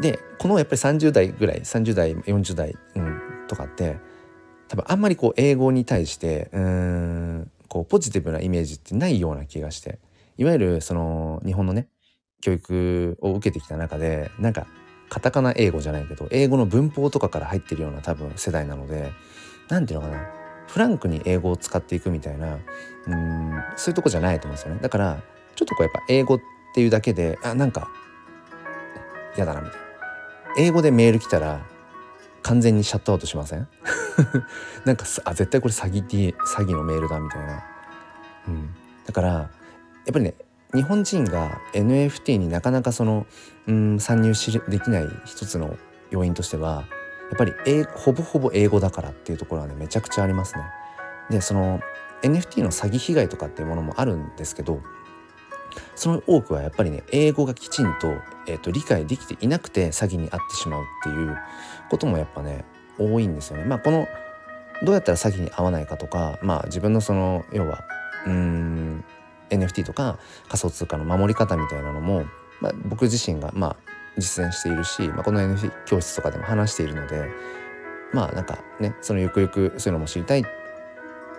[0.00, 3.98] でこのやっぱり30代ぐらい30代40代、うん、とかって
[4.68, 9.98] 多分あんまりこう英語に対してうんこうポジティブなイメージってないような気がして
[10.38, 11.88] いわゆるその日本のね
[12.40, 14.66] 教育を受けてきた中でなんか
[15.08, 19.12] カタカナ英語じゃないけど英語の文法とかから入ってるような多分世代なので
[19.68, 20.26] 何て言うのかな
[20.66, 22.58] フランクに英語を使っていくみたいな
[23.06, 24.80] うんそういうとこじゃないと思うんですよね。
[24.82, 25.22] だから
[25.54, 26.40] ちょっとこうやっぱ英語っ
[26.74, 27.88] ていうだけであなんか
[29.36, 29.86] 嫌だなみたいな。
[30.58, 31.60] 英語でメール来たら
[32.46, 33.66] 完全にシャットアウトしません？
[34.86, 37.64] なんかあ絶対これ詐欺詐欺のメールだみたいな、
[38.46, 39.48] うん、だからや
[40.10, 40.34] っぱりね
[40.72, 43.26] 日本人が NFT になかなかその
[43.66, 45.76] うん参入しできない一つの
[46.10, 46.84] 要因としては
[47.30, 50.62] やっぱり英ほぼほぼ英語だからっていうところはねめちゃくちゃありますね。
[51.30, 51.80] でその
[52.22, 54.80] NFT の詐欺被害とかっていうものもあるんですけど
[55.94, 58.14] その多くはやっぱりね英語がきちんと,、
[58.46, 61.36] えーと、理解できていなくて詐欺に遭ってしまうっていう
[61.90, 62.64] こともやっぱね
[62.98, 63.64] 多いんですよね。
[63.64, 64.06] まあ、この
[64.82, 67.84] どうやったら詐欺に遭わないかとか、まあ、自分のその要は
[68.26, 69.04] うん
[69.50, 70.18] NFT とか
[70.48, 72.24] 仮想通貨の守り方みたいなのも、
[72.60, 73.76] まあ、僕自身がまあ
[74.18, 77.28] 実践しているし、まあ、この NFT 教室とかでも話しているので
[78.12, 80.44] まあなんかねそのゆくゆくそういうのも知りたいっ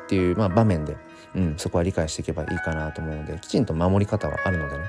[0.08, 0.96] ていう、まあ、場面で、
[1.36, 4.84] うん、そこは理解していけばいいかなと思うのできちんと守り方はあるのでね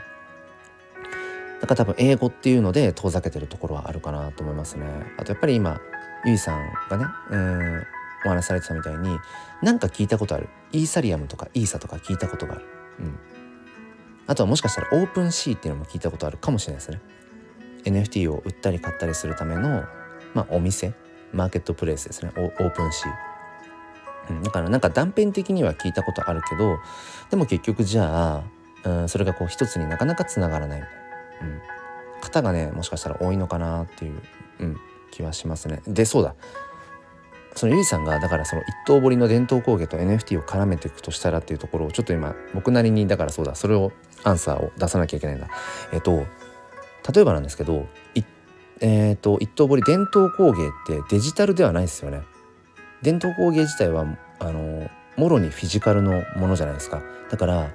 [1.60, 4.86] だから多分英語っていうので遠ざけてるところはあるかなと思いますね。
[5.16, 5.80] あとやっぱり今
[6.24, 7.86] ゆいさんがねうん
[8.26, 9.18] お話されてたみたいに
[9.62, 10.48] 何か聞いたことある。
[10.72, 12.64] イーサリアムとかイーサとか聞いたことがある。
[13.00, 13.18] うん、
[14.26, 17.00] あとはもしかしたら OpenSea っていうのも聞いたことあるかもしれないですね。
[17.84, 19.84] NFT を売ったり買ったりするための、
[20.34, 20.94] まあ、お店。
[21.32, 22.32] マーケットプレイスですね。
[22.36, 23.10] OpenSea、
[24.30, 26.78] うん、だからなんか断片的には聞いたことあるけど
[27.30, 28.42] でも結局じゃ
[28.84, 30.80] あ、うん、それがこう一つになかなかつながらない。
[30.80, 31.07] みたいな、
[31.40, 31.60] うん、
[32.20, 34.20] 方がねもしかしたら多いのかなっていう、
[34.60, 34.76] うん、
[35.10, 36.34] 気はしますねでそうだ
[37.54, 45.48] そのゆいさんがだからその一刀彫りの伝統工芸と NFT を絡めていくとしたらっていうところをちょっと今僕なりにだからそうだそれをアンサーを出さなきゃいけないんだ。
[45.92, 46.24] えっと
[47.12, 47.86] 例えばなんですけど
[48.80, 52.22] えっ、ー、と一刀彫り伝統工芸ってデジタルではないですよね。
[53.02, 54.06] 伝統工芸自体は
[54.38, 57.70] あのもろにフィジカルのものじゃないですかだから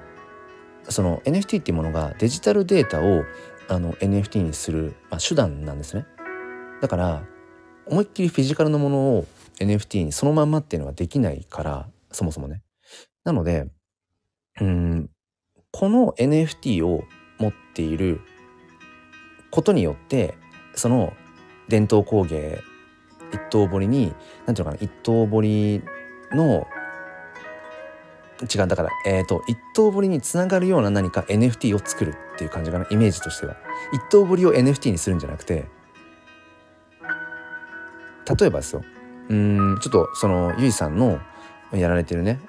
[0.89, 3.23] その NFT っていうものがデジタルデータを
[3.67, 6.05] あの NFT にする、まあ、手段なんですね。
[6.81, 7.23] だから
[7.85, 9.27] 思いっきりフィジカルのものを
[9.59, 12.61] NFT にそのまんまっていうのはできないからそもそもね。
[13.23, 13.67] なので
[14.59, 15.09] うん
[15.71, 17.03] この NFT を
[17.39, 18.21] 持っている
[19.49, 20.35] ことによって
[20.75, 21.13] その
[21.67, 22.61] 伝統工芸
[23.31, 24.13] 一刀彫りに
[24.45, 25.83] 何ていうのかな一刀彫り
[26.31, 26.67] の
[28.43, 33.55] 違うだからえっ、ー、と一刀彫りにつながるような何か NFT を作るっていう感じかなイメージとしては。
[33.91, 35.65] 一刀彫りを NFT にするんじゃなくて
[38.39, 38.83] 例えばですよ
[39.29, 41.19] うんちょっとそのゆいさんの
[41.71, 42.39] やられてるね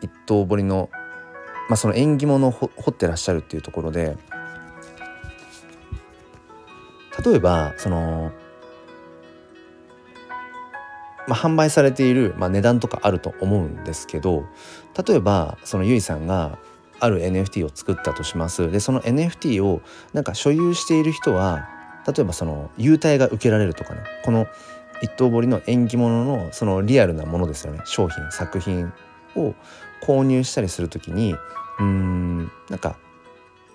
[0.00, 0.90] 一刀彫りの
[1.68, 4.16] まあその縁起物を彫ってらっしゃるっていうところで
[7.24, 8.32] 例えばその
[11.26, 14.44] まあ、販売されている、まあ、値段とかあると思うんですけど
[15.06, 16.58] 例えばそのゆいさんが
[17.00, 18.70] ある NFT を作ったとします。
[18.70, 19.82] でその NFT を
[20.12, 21.68] なんか所有している人は
[22.06, 24.00] 例えばその優待が受けられるとかね。
[24.24, 24.46] この
[25.02, 27.80] 一刀彫りの縁起物のそのリアルなものですよね。
[27.84, 28.92] 商品作品
[29.36, 29.54] を
[30.02, 31.34] 購入したりする時に
[31.80, 32.96] うんなんか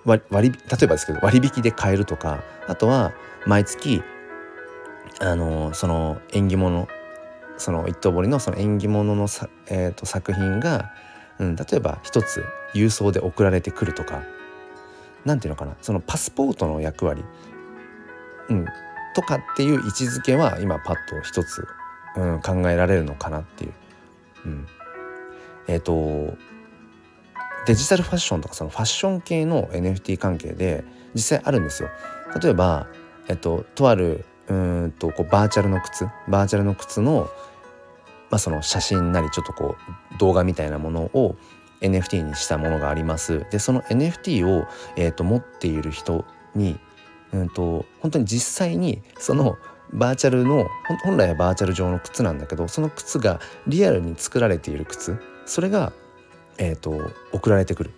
[0.05, 3.11] 割割例えばですけど割引で買えるとかあとは
[3.45, 4.01] 毎月
[5.19, 6.87] あのその縁起物
[7.59, 10.91] その一刀彫りのその縁起物のさ、えーと、作品が、
[11.37, 12.43] うん、例えば一つ
[12.73, 14.23] 郵送で送られてくるとか
[15.25, 17.23] 何ていうのかなそのパスポートの役割、
[18.49, 18.65] うん、
[19.13, 21.67] とかっていう位置づけは今パッと一つ、
[22.15, 23.73] うん、考えられるのかなっていう。
[24.45, 24.67] うん、
[25.67, 26.37] えっ、ー、と
[27.65, 31.89] デジタルファッションとかそのファッション系の NFT 関係で実際あるんですよ。
[32.41, 32.87] 例えば、
[33.27, 37.29] えっと、とあるうんとこうバーチャルの靴バーチャルの靴の
[38.29, 39.75] まあ、その写真なりちょっとこ
[40.13, 41.35] う動画みたいなものを
[41.81, 43.45] NFT にしたものがあります。
[43.51, 46.79] でその NFT を、えーと、持っている人に、
[47.33, 49.57] うんと、本当に実際にその
[49.91, 50.67] バーチャルの
[51.03, 55.93] 本来はバーチャル上の靴なんだけどその靴がリアルに作られている靴それが、
[56.57, 57.91] えーと、送られてくる。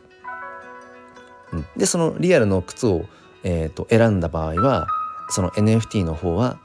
[1.52, 3.06] うん、でそのリアルの靴を、
[3.44, 4.88] えー、と選んだ場合は
[5.30, 6.60] その NFT の方は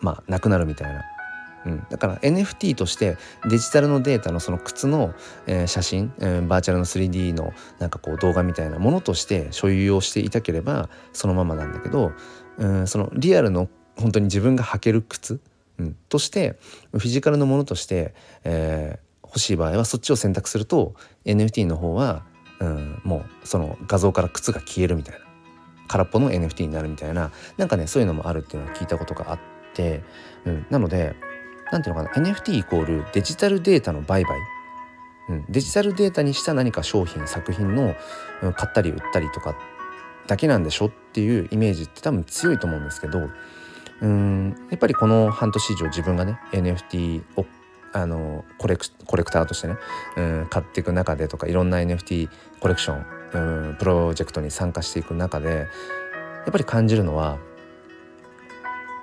[0.00, 1.02] まあなくなるみたいな
[1.66, 5.14] うん、だから NFT としてデジタルのデータのその靴の、
[5.46, 12.12] えー、写真、えー、バーチャルの 3D のなんかこう動画みたいなものとして所有をしていたければそのままなんだけど、
[12.58, 15.40] うん、そのリアルの本当に自分が履ける靴、
[15.78, 16.56] うん、として
[16.92, 22.24] フィジカルのものとして、えー、欲しい場合はそっちを選択すると NFT の方は、
[22.60, 25.26] うん、もうその画像から靴が消えるみたいな。
[25.88, 29.38] 空っぽの NFT になるみたいななんかねそういうのもあるっていうのを聞いたことがあっ
[29.74, 30.02] て、
[30.44, 31.14] うん、なので
[31.72, 34.38] 何ていうのかな NFT イコールデジタルデータの売買、
[35.28, 37.94] うん、デジタルデータにした何か商品作品の、
[38.42, 39.56] うん、買ったり売ったりとか
[40.26, 43.30] だけなんでしょっていうイメージって多分強いと思うんですけど
[44.00, 44.56] うん。
[44.70, 47.46] やっぱりこの半年以上自分がね NFT を
[47.92, 49.76] あのコレクコレクターとしてね、
[50.16, 52.28] うん、買っていく中でとかいろんな NFT
[52.60, 55.64] コレクション、うん、プロジェクトに参加していく中でや
[56.50, 57.38] っぱり感じるのは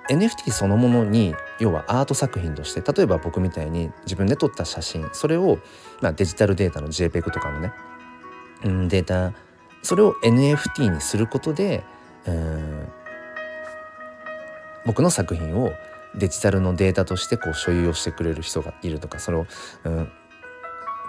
[0.09, 5.59] NFT そのものに要はアート作品として例えば僕みたいに自分で撮った写真それを、
[6.01, 7.73] まあ、デジタルデータの JPEG とかのね、
[8.65, 9.33] うん、データ
[9.81, 11.83] それを NFT にすることで、
[14.85, 15.73] 僕の作品を
[16.15, 19.45] デジタルのデータとしてこう所有をしてくれる人がいるとかそれを、
[19.83, 20.11] うん、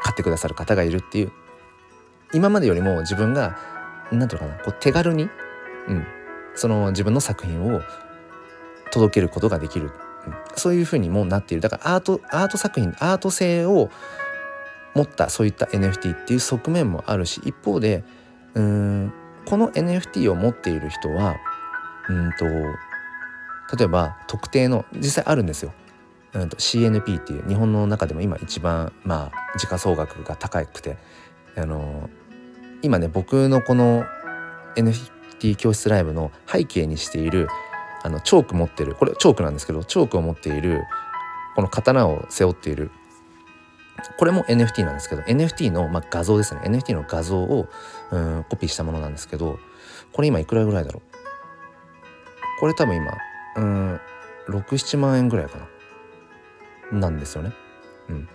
[0.03, 1.33] 買ってくださる方がいるっていう
[2.33, 3.57] 今までよりも自分が
[4.11, 5.29] 何て言うのかなこう手軽に、
[5.89, 6.07] うん、
[6.55, 7.81] その自分の作品を
[8.95, 9.87] 届けることができる、
[10.27, 11.61] うん、そういうふうにもなっている。
[11.61, 13.91] だからアートアート作品アート性を
[14.95, 18.05] 持ったそういった NFT っていう側面もあるし一方で
[18.55, 19.13] うん
[19.45, 21.35] この NFT を持っている人は
[22.09, 22.45] うんと
[23.77, 25.73] 例えば特定の実際あるんですよ。
[26.33, 30.97] うん CNP っていう日本の中でも今一番まあ時価総額が高くて
[31.57, 32.09] あの
[32.83, 34.05] 今ね僕のこの
[34.77, 37.49] NFT 教室ライブの背景にしている
[38.05, 38.95] あのチョーク持ってる。
[38.95, 40.85] これチョークなんですけどチョークを持っている
[41.57, 42.93] この刀を背負っている。
[44.19, 46.61] これも NFT なんですけど NFT の、まあ、画像ですね。
[46.65, 47.67] NFT の画像を
[48.11, 49.59] うんコピーしたものなんですけど
[50.13, 52.61] これ今いくらぐらいだろう？
[52.61, 53.13] これ多分今
[53.57, 54.01] うん
[54.49, 55.59] 67万円ぐらいか
[56.93, 57.01] な。
[57.01, 57.53] なんですよね。
[58.11, 58.29] うん、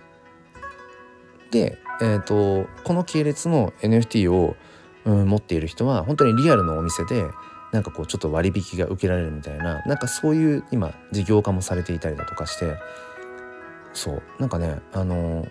[1.52, 4.56] で、えーと、この系列の NFT を、
[5.04, 7.24] うん、持っている人は本当にリアルのお店で
[7.72, 12.76] なんかこうちょっと割引が受けられるみたいななんかそういう今事業化もされていたりだとかして
[13.92, 15.46] そうなんかねあの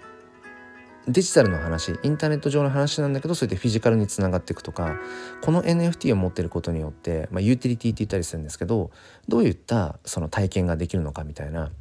[1.08, 4.98] デジタルの話インターネット上の話なんだけどそうやってフィジカルにつながっていくとか
[5.42, 8.92] この NFT を持ってることによって、まあ、ユーティリティって言ったりするんですけど
[9.28, 11.72] どういったその体験ができるのかみたいな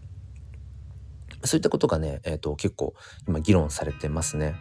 [1.44, 2.94] そういったことがね、えーと、結構
[3.28, 4.56] 今議論されてますね。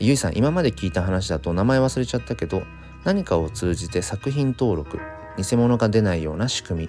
[0.00, 2.62] ゆいさん今まで聞いた話だと名前忘れちゃったけど
[3.04, 4.98] 何かを通じて作品登録
[5.36, 6.88] 偽物が出ないような仕組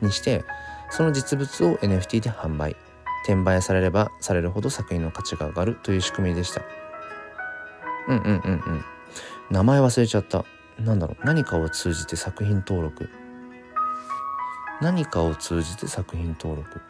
[0.00, 0.44] みにして
[0.90, 2.76] その実物を NFT で販売
[3.26, 6.62] 転売されればされるほど作品の価値が上がるという仕組みでした。
[8.08, 8.84] うんうんうんうん。
[9.50, 10.44] 名前忘れちゃった。
[10.78, 11.26] なんだろう。
[11.26, 13.08] 何かを通じて作品登録。
[14.80, 16.80] 何かを通じて作品登録。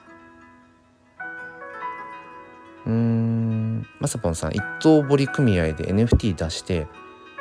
[2.85, 3.87] うーん。
[3.99, 6.87] まさぽんさん一等堀組合で NFT 出して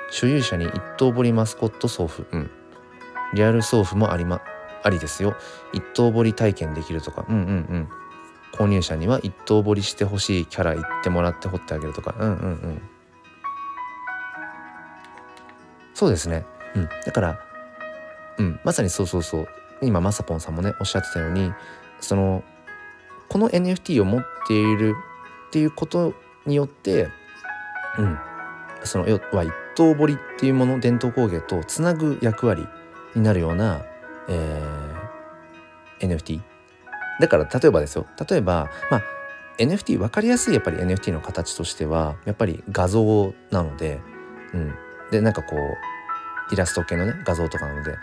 [0.09, 2.23] 所有者に一等堀マスコット送付。
[2.31, 2.51] うん。
[3.33, 4.41] リアル送付もありま
[4.83, 5.35] ありですよ。
[5.73, 7.25] 一等堀体験できるとか。
[7.27, 7.89] うんうんうん。
[8.53, 12.15] 購入者には一等掘りしてほしいキャラ言ってもらって掘ってあげるとか。
[12.17, 12.81] うんうんうん。
[15.93, 16.45] そうですね。
[16.75, 16.89] うん。
[17.05, 17.39] だから
[18.37, 18.59] うん。
[18.63, 19.47] まさにそうそうそう。
[19.81, 21.51] 今まさぽんさんもねおっしゃってたように
[21.99, 22.43] その
[23.27, 24.95] この NFT を持っている
[25.47, 26.13] っていうこと
[26.45, 27.09] によって
[27.97, 28.17] うん。
[28.83, 32.67] その要は一等掘りっていうもの伝統工芸とつなぐ役割
[33.15, 33.85] になるような、
[34.29, 36.41] えー、NFT
[37.19, 38.05] だから例えばですよ。
[38.29, 39.01] 例えばまあ
[39.57, 44.01] NFT 分かりやすいやっぱり NFT の形としてはやっぱり画像なので、
[44.53, 44.75] うん、
[45.11, 47.95] でなんかこうイラスト系のね画像とかなので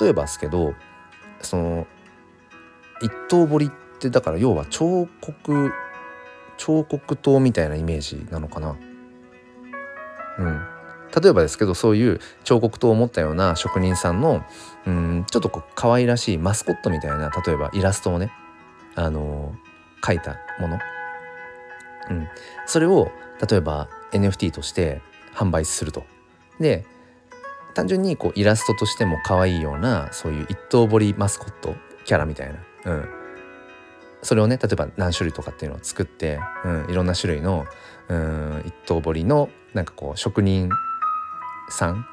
[0.00, 0.74] 例えばですけど
[1.42, 1.86] その
[3.02, 5.72] 一等彫りってだから要は彫刻
[6.56, 8.76] 彫刻刀みたいなイメージなのかな。
[10.38, 10.60] うん、
[11.20, 14.44] 例えばですけどそういう彫刻刀を持ったような職人さんの
[14.86, 18.32] うんちょっとこう可愛らしいマスコットみたいな例えばイラストをね
[18.94, 19.54] あの
[20.04, 20.78] 書いたもの、
[22.10, 22.28] うん、
[22.66, 23.10] それを
[23.46, 25.02] 例えば NFT として
[25.34, 26.04] 販売すると。
[26.58, 26.84] で
[27.74, 32.52] 単純にこうイラストとしても可愛いようなそういう一等彫りマスコットキャラみたい
[32.84, 33.08] な、うん、
[34.22, 37.66] それをね例えば何種類とかっていうのを作って、うん、いろんな種類の、
[38.08, 40.68] うん、一等彫りのなんかこう職人
[41.70, 42.04] さんっ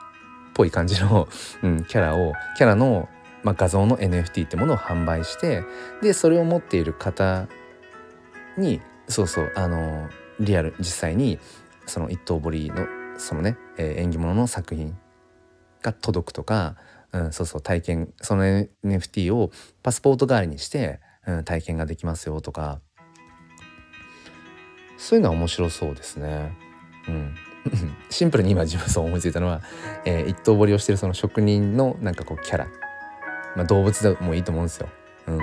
[0.54, 1.28] ぽい感じの、
[1.64, 3.10] うん、キャラをキャラの
[3.44, 5.64] まあ、画像の NFT ってものを販売して
[6.02, 7.48] でそれを持っている方
[8.58, 11.40] にそうそうあのリアル実際に
[11.86, 14.98] その一刀彫りのそのね、えー、縁起物の作品
[15.82, 16.76] が届くとか、
[17.14, 22.82] うん、そうそう体験その NFT をパスポート代わりにして、うん、体験ができますよとか
[24.98, 26.58] そういうのは面白そうですね。
[27.08, 27.36] うん、
[28.10, 29.62] シンプルに今自分そう思いついたのは、
[30.06, 32.68] えー、一刀彫りをしてるその職人のなんかこうキャラ。
[33.56, 34.88] まあ、動物でもいいと思うんですよ。
[35.28, 35.40] うん、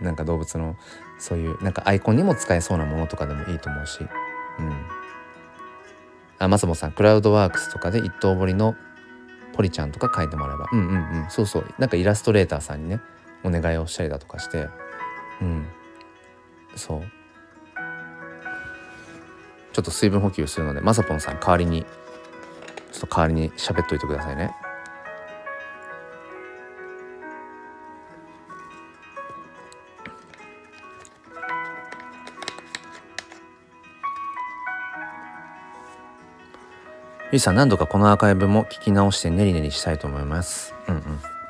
[0.00, 0.74] なんか動物の
[1.18, 4.00] そういうなんかアイコンにも使えそうなものとかでもいいと思うし。
[4.58, 4.72] うん、
[6.38, 8.74] あまさもさんクラウドワークスとかで一等彫りの
[9.52, 10.66] ポリちゃんとか書いてもらえば。
[10.72, 11.26] うんうんうん。
[11.28, 11.74] そうそう。
[11.78, 13.00] なんかイラストレーターさんにね
[13.44, 14.68] お願いをしたりだとかして。
[15.42, 15.66] うん。
[16.74, 17.02] そう。
[19.72, 21.84] ちょっと水分補給するのでまさぽんさん代わりに
[22.92, 24.54] ちょっと代わりに喋っといてくださいね。
[37.32, 40.74] ゆいさん何度かこのアーカイブも聞き直してネリネリしたいと思います。
[40.86, 41.02] うんうん。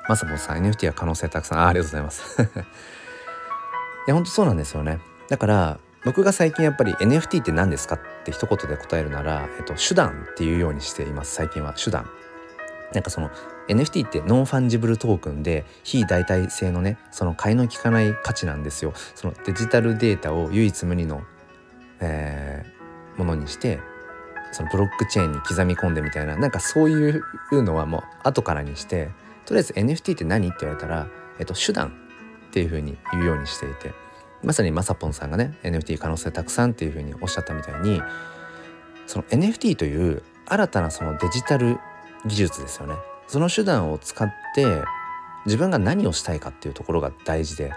[0.09, 2.43] まさぼさん NFT は可能性たくさんあありがとうございます。
[2.47, 2.47] い
[4.07, 5.01] や本当そうなんですよね。
[5.29, 12.09] だから僕が最近やっぱり NFT って何ですかって一言で答えるなら、えっと、手段っていうようにしています最近は手段。
[12.93, 13.31] なんかその
[13.69, 18.93] NFT ってノンファンジブルトークンで非代替性のねその替えの利かない価値なんですよ。
[19.15, 21.23] そのデジタルデータを唯一無二の、
[22.01, 23.81] えー、ものにして
[24.53, 27.23] そのブロックチェーンに刻み込んでみたいななんかそういう
[27.63, 29.11] のはもう後からにして
[29.47, 31.89] とりあえず NFT って何って言われたら、えっと、手段
[32.49, 33.95] っていうふうに言うようにしていて
[34.43, 38.03] まさにまさぽんさんがね NFT 可能性たくさんっていうふうにおっしゃったみたいに
[39.07, 41.79] その NFT という新たなそのデジタル
[42.27, 42.95] 技術ですよね。
[43.27, 44.67] その手段を使って
[45.47, 47.73] 自分が何をしたいかっていうところが大事で、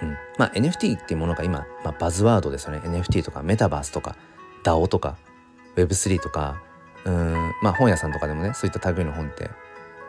[0.00, 0.16] うん。
[0.38, 2.78] まあ、NFT っていうものが今、まあ、バズワードですよね。
[2.84, 4.16] NFT とかメタバースとか
[4.64, 5.16] DAO とか
[5.76, 6.62] Web3 とか
[7.04, 7.52] うん。
[7.62, 9.50] まあ本屋さんとかでもねそういった類の本って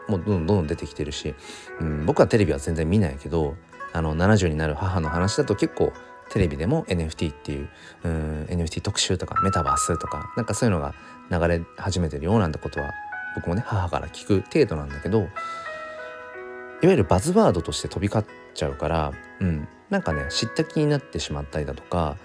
[0.07, 1.33] もうどんどんどん出てきてるし、
[1.79, 3.55] うん、僕はテレビは全然見ないけど
[3.93, 5.93] あの70になる母の話だと結構
[6.29, 7.69] テレビでも NFT っていう
[8.03, 10.93] うん NFT 特集とかメタバースとかなんかそういうのが
[11.29, 12.91] 流れ始めてるようなんてことは
[13.35, 22.17] 僕もね母から聞く程度なんだけどいわゆるバズワードとして飛び交っちゃうから、うん、なんかね知った気になってしまったりだとか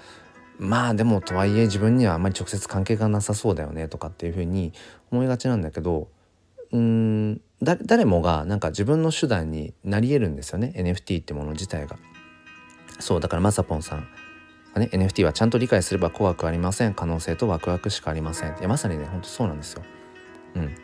[0.58, 4.72] まあでもとはいえ自分にはあんまり直接関係がなさそうだよねとかっていうふうに
[5.12, 6.08] 思いがちなんだけど
[6.72, 11.96] うーん誰もがなんか自分の手段になり得るんですよね NFT ってもの自体が。
[13.00, 14.08] そうだからまさぽんさん
[14.74, 19.82] がね NFT はちゃんと理解すれば怖くありません可能性とワクワクしかありませんいやまさにねほんとそうなんですよ。
[20.54, 20.74] うん、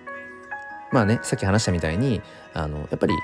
[0.93, 2.23] まあねさっき話したみたいに
[2.53, 3.15] あのやっぱり、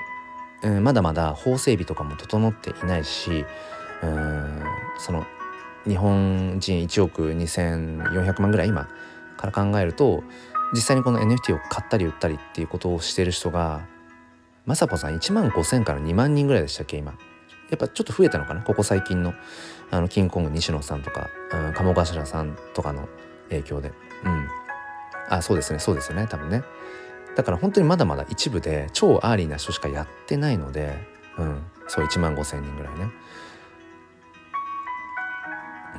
[0.62, 3.44] うん、まだまだ法整備とかも整っていないし
[4.02, 4.62] うん
[4.98, 5.26] その
[5.86, 8.88] 日本人1億2400万ぐらい今
[9.36, 10.22] から考えると
[10.72, 13.86] 実際にこの NFT を買ったり売ったりっていうことをしてる人が
[14.66, 17.12] まさぽさん1万5,000から2万人ぐらいでしたっけ今。
[17.70, 18.62] やっぱちょっと増えたのかな？
[18.62, 19.32] ここ最近の
[19.90, 23.08] あのキングコング西野さんとか、うん、鴨頭さんとかの
[23.48, 23.92] 影響で。
[24.24, 24.48] うん。
[25.28, 26.64] あそうですねそうですよね多分ね。
[27.36, 30.98] だから本当にまだまだ一部で超アーリーな人しかやってないので
[31.38, 31.62] うん。
[31.86, 33.10] そう1万5,000人ぐらいね。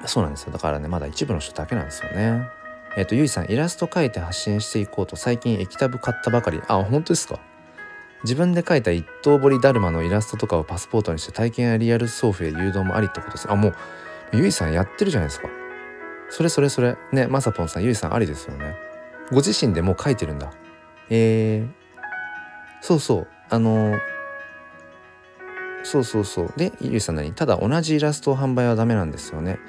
[0.06, 0.52] そうなんですよ。
[0.52, 2.50] だからねまだ一部の人だけなんですよね。
[2.98, 6.62] えっ、とゆいさんイラスト描いて発信していこうと最近液タブ買ったばかり。
[6.68, 7.40] あ本当ですか？
[8.24, 13.52] 自分で描いた一刀彫りだるまのイラストとかをパスポートにして体験やリアル送付へ誘導もありってことです。
[13.52, 13.76] あもう
[14.34, 15.50] ゆいさんやってるじゃないですか。
[16.30, 16.98] それそれそれ。
[17.12, 18.76] ねまさぽんさんゆいさんありですよね。
[19.32, 20.52] ご自身でもう描いてるんだ。
[21.10, 21.70] えー、
[22.82, 23.28] そうそう。
[23.50, 23.98] あの
[25.84, 26.54] そうそうそう。
[26.58, 29.60] でゆいさん何ただ同じイラストを販売はダメなんですよね。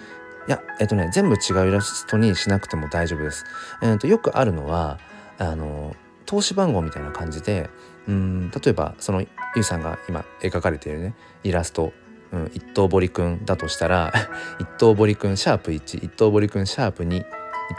[0.49, 3.45] いやえっとね全部違うイラストにしなくても大丈夫です。
[3.83, 4.99] えーと、よくあるのは
[5.39, 5.95] あの
[6.27, 7.71] 投資番号みたいな感じで
[8.09, 11.15] うん例えばそのゆうさんが今描かれているね
[11.45, 11.93] イラスト、
[12.33, 14.13] うん、一等堀くんだとしたら
[14.59, 17.25] 一等堀くんシャープ1一等堀くんシャープ2一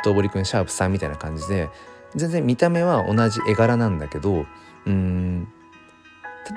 [0.03, 1.69] 等堀くんシャープ3みたいな感じで
[2.15, 4.45] 全然見た目は同じ絵柄なんだけど
[4.85, 5.47] うん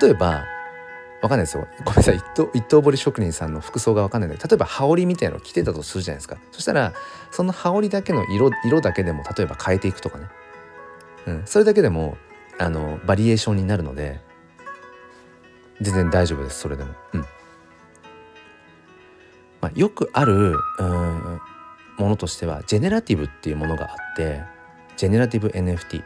[0.01, 0.43] 例えば
[1.27, 1.67] わかんないですよ。
[1.83, 2.15] ごめんなさい。
[2.15, 6.37] 一刀一刀彫り職人さんの服装がわかんないんだけど例えば羽織みたいなのを着てたとするじゃないですか。
[6.51, 6.93] そしたら
[7.31, 10.27] その羽織だけの色色だけでも例えば変えていくとかね、
[11.27, 12.17] うん、それだけでも
[12.57, 14.21] あのバリエーションになるので
[15.81, 16.59] 全然大丈夫です。
[16.59, 16.93] それでも。
[17.13, 17.25] うん。
[19.59, 21.41] まあ、よくあるうん
[21.97, 24.43] ものとしてはジェネラティブっていうものがあって
[24.95, 26.03] ジェネラティブ NFT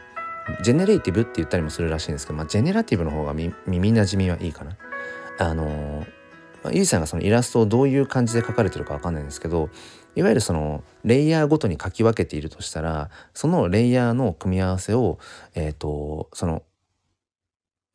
[0.63, 4.71] ジェネレイティブって言ったりもするらしいんですけど、まあ、ジェネラティブの方が耳なじみはいいかな。
[5.41, 6.05] あの
[6.71, 9.69] ゆいさんがそのイラストをどういう感じで描かれてるか分かんないんですけど
[10.15, 15.17] いわゆるそのレイヤーごとに書き分けているとしたらそのレイヤーの組み合わせを
[15.55, 16.61] えっ、ー、とその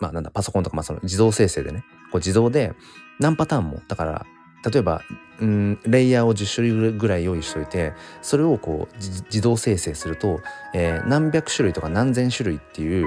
[0.00, 2.74] まあなんだパソコンとかまあその自動生成でねこう自動で
[3.20, 4.26] 何パターンもだから
[4.68, 5.02] 例えば
[5.38, 7.92] うんレイヤーを10種類ぐらい用意しといて
[8.22, 10.40] それをこう自動生成すると、
[10.74, 13.06] えー、何百種類とか何千種類っていう、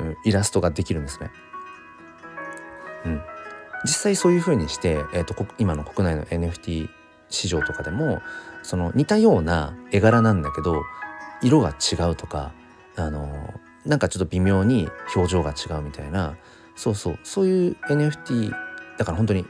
[0.00, 1.30] うん、イラストができるんですね。
[3.04, 3.22] うん、
[3.84, 6.88] 実際そういうふうにして、えーと、今の国内の NFT
[7.28, 8.20] 市場とかでも
[8.62, 10.82] その似たような絵柄なんだけど
[11.42, 12.52] 色が違うとか
[12.96, 13.54] あの
[13.84, 16.36] なんかちょっと微妙に表情が違うみたいな
[16.76, 18.50] そうそうそういう NFT
[18.98, 19.44] だから本当に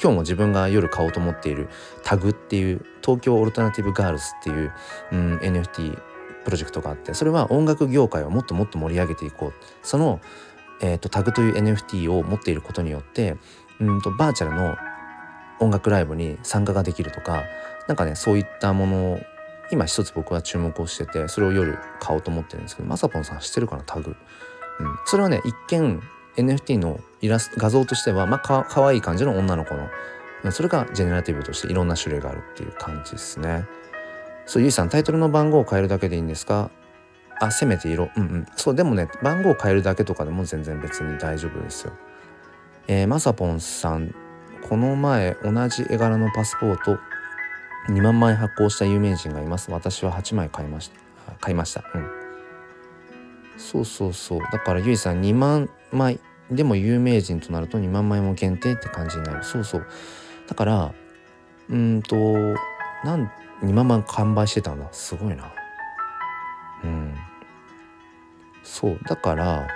[0.00, 1.68] 今日も自分が夜買おうと思っている
[2.02, 4.72] タグっていう東京オルタナティブガールズっていう、
[5.12, 5.96] うん、NFT
[6.44, 9.52] プロジェクトがあってそれは音楽業界をもっともっと盛り上げていこう。
[9.82, 10.20] その
[10.82, 13.36] えーと、タグという NFT を持っていることによって
[13.80, 14.76] うんとバーチャルの
[15.60, 17.44] 音楽ライブに参加ができるとか
[17.86, 19.20] 何かねそういったものを
[19.70, 24.10] 今一つ僕は注目をしててそれを夜買おうと思ってるんですけどまさぽんさん知ってるかなタグ、
[24.80, 26.02] うん、それはね一見
[26.36, 29.88] NFT のイラスト画像としてはまあかかわいい感じの女の子の
[30.50, 33.64] それがジェネラティブとしていろんな種類があるっていう感じですね。
[34.44, 36.70] そうゆいさんタイトルの番号を変えるだけでいいんですか？
[37.42, 38.08] あせめて色。
[38.16, 38.46] うんうん。
[38.54, 41.92] そうでもね番号を変えるだけとかでも全然別に大丈夫ですよ。
[42.86, 44.14] えー、まさぽんさん。
[44.68, 46.98] この前同じ絵柄のパスポート。
[47.88, 49.72] 2万枚発行した有名人がいます。
[49.72, 50.88] 私は8枚買いまし
[51.26, 51.32] た。
[51.40, 51.82] 買いました。
[51.94, 52.10] うん。
[53.56, 54.40] そうそうそう。
[54.52, 59.42] だからゆいさん2万枚でも有名人となると2万枚も限定って感じになる。
[59.42, 59.86] そうそう。
[60.46, 60.94] だから
[61.68, 62.16] うんと
[63.04, 63.32] なん
[63.64, 64.86] 2万枚完売してたんだ。
[64.92, 65.52] すごいな。
[66.84, 67.14] うん。
[68.62, 69.68] そうだから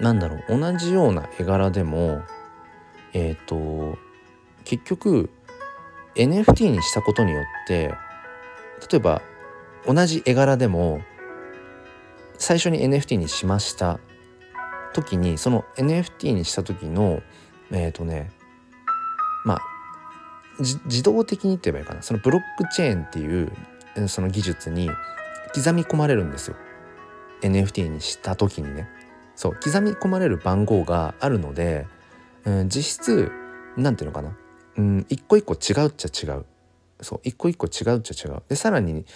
[0.00, 2.22] なんだろう同じような絵柄でも
[3.12, 3.98] えっ、ー、と
[4.64, 5.30] 結局
[6.14, 7.94] NFT にしたことによって
[8.90, 9.22] 例えば
[9.86, 11.00] 同じ絵柄でも
[12.38, 13.98] 最初に NFT にしました
[14.92, 17.22] 時にその NFT にした時の
[17.70, 18.30] えっ、ー、とね
[19.44, 19.60] まあ
[20.60, 22.02] 自動的にって言えばいいかな。
[22.02, 23.50] そのブロックチェーンっていう
[24.08, 24.90] その技術に
[25.54, 26.56] 刻み込まれるんですよ。
[27.42, 28.88] NFT にした時にね
[29.34, 31.86] そう刻み込まれる番号があるので、
[32.44, 33.32] うん、実質
[33.76, 34.36] 何ていうのかな、
[34.76, 36.44] うん、一個一個違うっちゃ違う。
[37.02, 38.42] そう一個一個違うっちゃ違う。
[38.48, 39.06] でさらに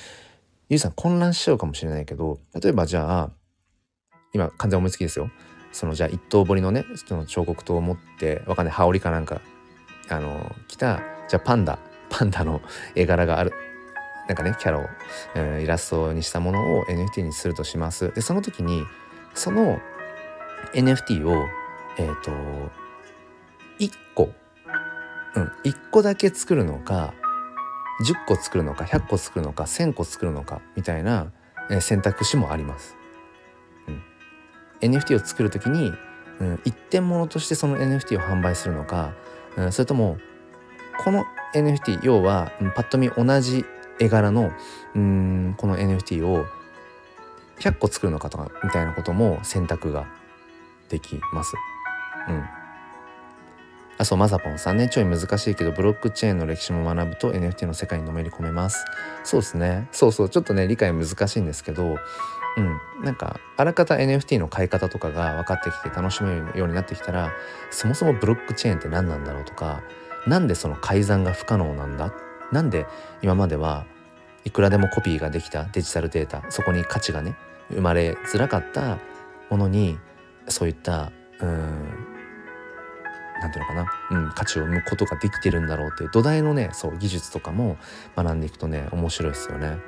[0.70, 3.30] ゆいさん混乱しちゃうかもしれないけど例えばじゃあ
[4.32, 5.30] 今完全思いつきですよ。
[5.72, 9.40] そのじゃあ一刀彫りのねその彫刻刀を持ってわかんない羽織かなんか
[10.08, 12.62] あの来たじゃあパンダパンダの
[12.94, 13.52] 絵柄がある。
[14.28, 14.86] なんかねキャラを、
[15.34, 18.84] えー、イラストにしたものを NFT にするとしますでその時に
[19.34, 19.78] その
[20.72, 21.46] NFT を
[21.98, 22.30] えっ、ー、と
[23.78, 24.30] 1個
[25.34, 27.14] うん1個だけ作るのか
[28.00, 31.30] 10個作るのか100個作るのか1,000個作るのかみたいな、
[31.80, 32.96] 選択肢もあります。
[33.86, 34.02] うん、
[34.80, 35.92] NFT を作る時に、
[36.40, 39.14] うん、一点物としてその NFT を販売するのか、
[39.56, 40.18] うん、それとも
[41.04, 43.64] この NFT 要は、パッと見同じ
[44.00, 44.52] 絵柄の
[44.94, 46.46] うんこの NFT を
[47.60, 50.06] 100個作るのかとかみたいなことも選択が
[50.88, 51.54] できます。
[52.28, 52.44] うん。
[53.96, 54.88] あそうマザポンさんね。
[54.88, 58.84] ちょい難しいけどブロックチェーンの歴史も学ぶと NFT の世界にのめり込めます。
[59.22, 59.88] そうですね。
[59.92, 60.28] そうそう。
[60.28, 61.96] ちょっとね理解難しいんですけど
[62.56, 63.04] うん。
[63.04, 67.32] なんかあらかた NFT の買い方とかが分かってきて楽しめるようになってきたら
[67.70, 69.82] そもそもブロックチェーンって何なんだろうとか
[70.26, 72.12] なんでその改ざんが不可能なんだ
[72.54, 72.86] なんで
[73.20, 73.84] 今までは
[74.44, 77.34] いくらでもコピーができたデジタルデータそこに価値がね
[77.70, 78.98] 生まれづらかった
[79.50, 79.98] ものに
[80.48, 82.14] そういったうん
[83.40, 87.76] 何て言うのかな、うん、価値を生むことができてるんだろうっていう土台のねそう技術とかも
[88.16, 89.78] 学んでいくとね面白いですよね。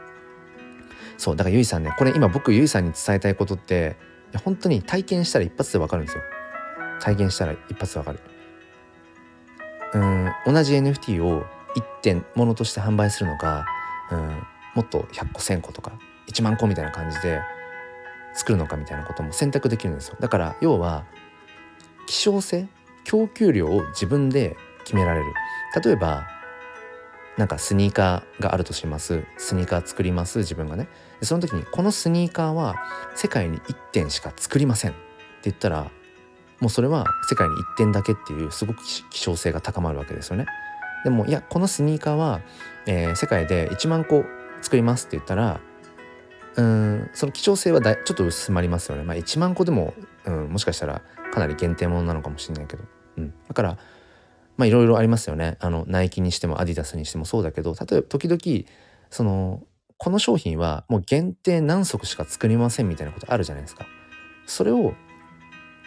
[1.19, 3.97] そうだからゆいさんねこれ今僕ゆいさんに伝えたいことって
[4.45, 6.23] 本当に体験したら一発でわかるんですよ。
[7.01, 8.21] 体験したら一発でわかる。
[9.95, 11.47] うん同じ NFT を
[11.77, 13.67] 1点ものとして販売するのか、
[14.11, 14.43] うん、
[14.75, 15.93] もっと100個1,000個とか
[16.29, 17.41] 1万個みたいな感じで
[18.35, 20.17] 作るのかみたいなことも選択できるんですよ。
[20.21, 21.05] だから要は
[22.07, 22.69] 希少性
[23.05, 25.27] 供給量を自分で決められる。
[25.83, 26.27] 例えば
[27.37, 29.25] なんかスニーカーがあるとします。
[29.37, 30.89] スニーカー作ります自分がね。
[31.23, 32.77] その時にこのスニーカーは
[33.15, 34.91] 世界に1点しか作りません。
[34.93, 35.01] って
[35.45, 35.91] 言ったら
[36.61, 40.47] もうそれは世界に1点だけっていうすごく希少性が高まるわけですよね。
[41.07, 42.41] でもいやこのスニーカーは、
[42.85, 44.25] えー、世界で1万個
[44.61, 45.61] 作りますって言ったら
[46.57, 49.95] うんその希少性はだちょっと薄まりますよねまあ1万個でも、
[50.25, 51.03] うん、もしかしたら
[51.33, 52.83] かなり限定ものなのかもしれないけど
[53.19, 53.79] うん、だから
[54.57, 58.69] まあいろいろありますよねあのナイキにしてもアディダスにしてもそうだけど例えば時々
[59.11, 59.63] その
[59.97, 63.87] この商品はもう限定何足しか作りませんみたいなことあるじゃないですか。
[64.45, 64.93] それを、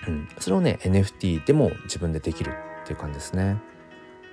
[0.07, 2.53] うん、それをね NFT でも自分でできる
[2.83, 3.57] っていう感じですね。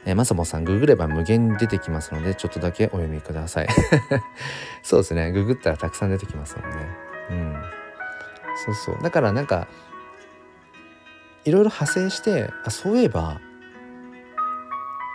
[0.07, 3.69] えー、まさもさんググれば無限に出てきますのでちょっとだけお読みください。
[4.83, 6.77] そうですねググったらたくさん出てきますもんね。
[7.31, 7.57] うん。
[8.65, 9.69] そうそうだからなんか
[11.45, 13.41] いろいろ派生してあそういえば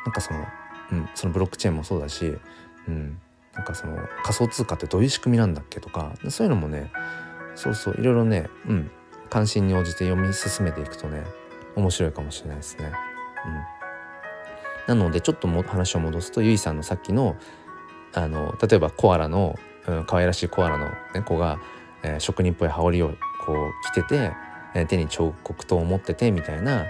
[0.05, 0.45] なんかその,、
[0.91, 2.37] うん、そのブロックチェーンもそうだし、
[2.87, 3.19] うん、
[3.53, 6.91] なんかその仮想通貨ってどういう仕組みなんだっけとかそういうのもね
[7.55, 8.91] そうそういろいろね、うん、
[9.29, 11.23] 関心に応じて読み進めていくとね
[11.75, 12.85] 面白いかもしれないですね。
[12.85, 13.80] うん、
[14.87, 17.35] なのでちょっとも話を戻すとゆいさんのさっきの
[18.13, 19.57] あの例えばコアラの、
[19.87, 21.59] うん、可愛らしいコアラの、ね、子が、
[22.03, 23.13] えー、職人っぽい羽織を
[23.45, 24.33] こう着てて
[24.87, 26.85] 手に彫刻刀を持っててみたいな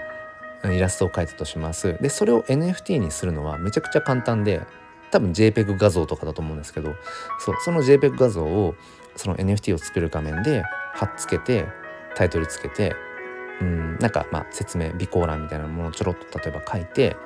[0.64, 1.98] イラストを描いたとします。
[2.00, 4.62] でそれを NFT にするのはめちゃくちゃ簡単で
[5.10, 6.94] 多分 JPEG 画像とかだと思うんですけど
[7.38, 8.74] そうその JPEG 画像を
[9.16, 10.62] その NFT を作る画面で
[10.94, 11.66] 貼っつけて
[12.14, 12.94] タイトルつけて
[13.60, 17.16] うんなんかまあ説明備考欄みたいなものをちょろっと例えば書いて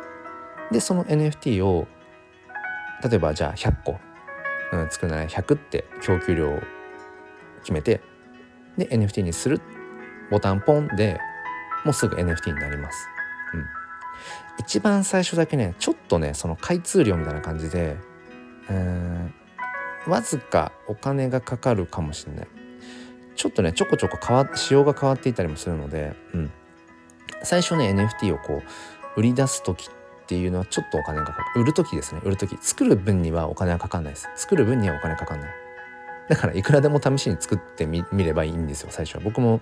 [0.71, 1.87] でその NFT を
[3.03, 3.99] 例えばじゃあ100個、
[4.73, 6.61] うん、作るなら100って供給量を
[7.61, 8.01] 決めて
[8.77, 9.61] で NFT にする。
[10.31, 11.21] ボタンポンで
[11.85, 13.09] もうすぐ NFT になります。
[13.55, 13.64] うん、
[14.59, 17.97] 一番最初だけねちょっとねその開通料みたいな感じで
[18.69, 19.35] うん
[20.07, 22.49] わずかお金がかかるかもしれない。
[23.37, 26.51] ちょっとねちょこちょこ変わ仕様が変わっていたりもするので、うん、
[27.43, 28.62] 最初ね NFT をこ
[29.17, 31.62] う売り出す時っていうのはちょっとお金がかかる。
[31.62, 32.20] 売る時ですね。
[32.24, 32.59] 売る時。
[32.61, 34.29] 作る分にはお金はかかんないです。
[34.37, 35.51] 作る分にはお金かかんない。
[36.29, 39.20] だからいくらでも試しに作ってみればいいんですよ最初は。
[39.22, 39.61] 僕も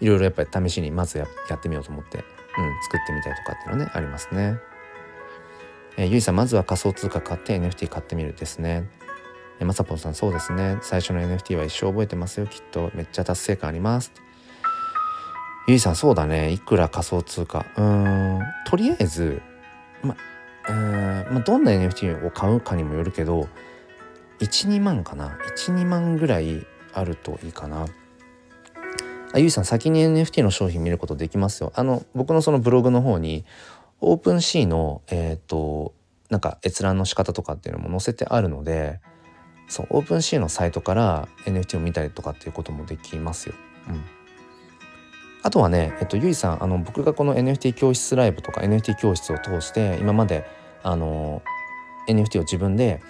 [0.00, 2.24] いろいろやっぱり試しにまずやってみようと思って、うん、
[2.82, 4.58] 作ってみたりとかっていうのねありますね。
[5.96, 8.88] えー、ゆいさんまずは仮想通貨買って NFT 買ってみるですね。
[9.60, 10.78] えー、まさぽんさんそうですね。
[10.82, 12.46] 最初の NFT は一生覚えてますよ。
[12.46, 14.12] きっとめっちゃ達成感あります。
[15.68, 16.50] ゆいさんそうだね。
[16.50, 17.64] いくら仮想通貨。
[17.76, 19.40] うんとりあえず
[20.02, 20.16] ま
[20.68, 23.48] うんまあどんな NFT を買うかにもよるけど
[24.40, 27.86] 12万かな12万ぐらいあるといいかな。
[29.34, 33.46] あゆいさん先に NFT の商品見ることできますよあの僕のそのブログの方に
[34.02, 35.94] OpenSea のえっ、ー、と
[36.28, 39.00] なんか閲覧の仕方とかっていうのも載せてあるので
[39.68, 43.54] そう OpenSea のサイトから NFT を見たりとかっていうこともできますよ。
[43.88, 44.21] うん
[45.42, 50.44] あとはね、えっと、ゆいさんあの僕がこの NFT 教室ライブとか NFT 教室を通して今まで
[50.82, 51.42] あの
[52.08, 53.00] NFT を自分で、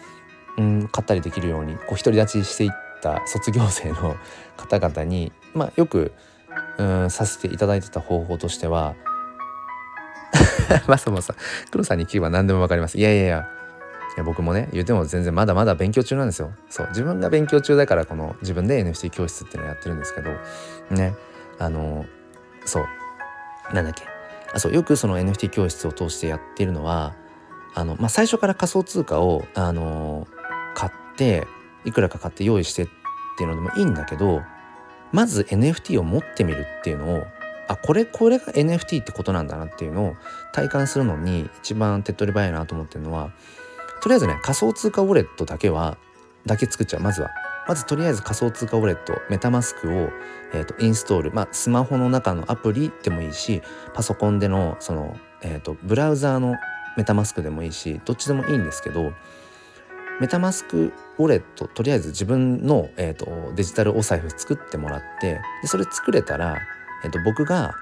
[0.56, 2.70] うん、買ったりできるようにこう独り立ちしていっ
[3.02, 4.16] た卒業生の
[4.56, 6.12] 方々に、まあ、よく、
[6.78, 8.94] うん、させていただいてた方法としては
[10.88, 11.34] まさまさ
[11.70, 12.96] 黒さんに聞けば何でも分かります。
[12.96, 13.48] いやいやいや
[14.14, 16.52] いや僕もね言うても全然まだまだ勉強中なんですよ。
[16.70, 20.30] そう自分が勉強中だからこの自分で NFT 教室っていうのをやってるんですけど
[20.90, 21.14] ね
[21.58, 22.06] あの
[22.64, 22.86] そう。
[23.74, 24.12] なんだっけ。
[24.54, 27.14] あそうよくその NFT 教室を通してやってるのは
[27.74, 30.26] あの、まあ、最初から仮想通貨をあの
[30.74, 31.46] 買って
[31.84, 32.86] いくらか買って用意してっ
[33.38, 34.42] ていうのでもいいんだけど
[35.10, 37.22] まず NFT を持ってみるっていうのを
[37.68, 40.16] あこれこれが NFT ってことなんだなっていうのを
[40.52, 43.32] 体感するのに一番手っ取り早いなと思ってるのは
[44.02, 45.96] とりあえずね仮想通貨ウォレットだけは
[46.44, 47.30] だけ作っちゃうまずは。
[47.66, 50.10] まずとりあえず仮想通貨ウォレットメタマスクを、
[50.52, 53.62] えーと、インストールまあスマホの中のアプリでもいいし
[53.94, 56.56] パソコンでのその、えーと、ブラウザーの
[56.96, 59.12] メタマスクでもいいしどっちでもいいんですけど
[60.20, 66.58] メタマスクウォレットとりあえず自分の、えーと、デジタルお財布作ってもらってでそれ作れたら、
[67.04, 67.74] えー、と僕が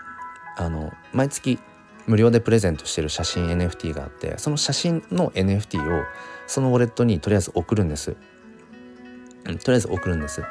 [0.57, 1.59] あの毎月
[2.07, 6.05] 無料でプレゼントしてる写真 NFT があってその写真の NFT を
[6.47, 8.17] そのウォレットにとりあえず送るんです。
[9.47, 10.43] うん、とりあえず送るんです。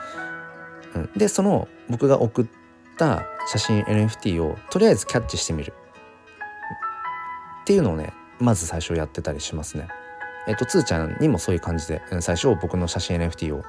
[0.96, 2.48] うん、でその僕が送っ
[2.98, 5.74] た写真 NFT をとりあえずキャッチしてみる
[7.62, 9.88] っていうのをねまず最初やってたりしますね。
[10.48, 13.64] えっとつーちゃんにもそういう感じで最初僕の写真 NFT を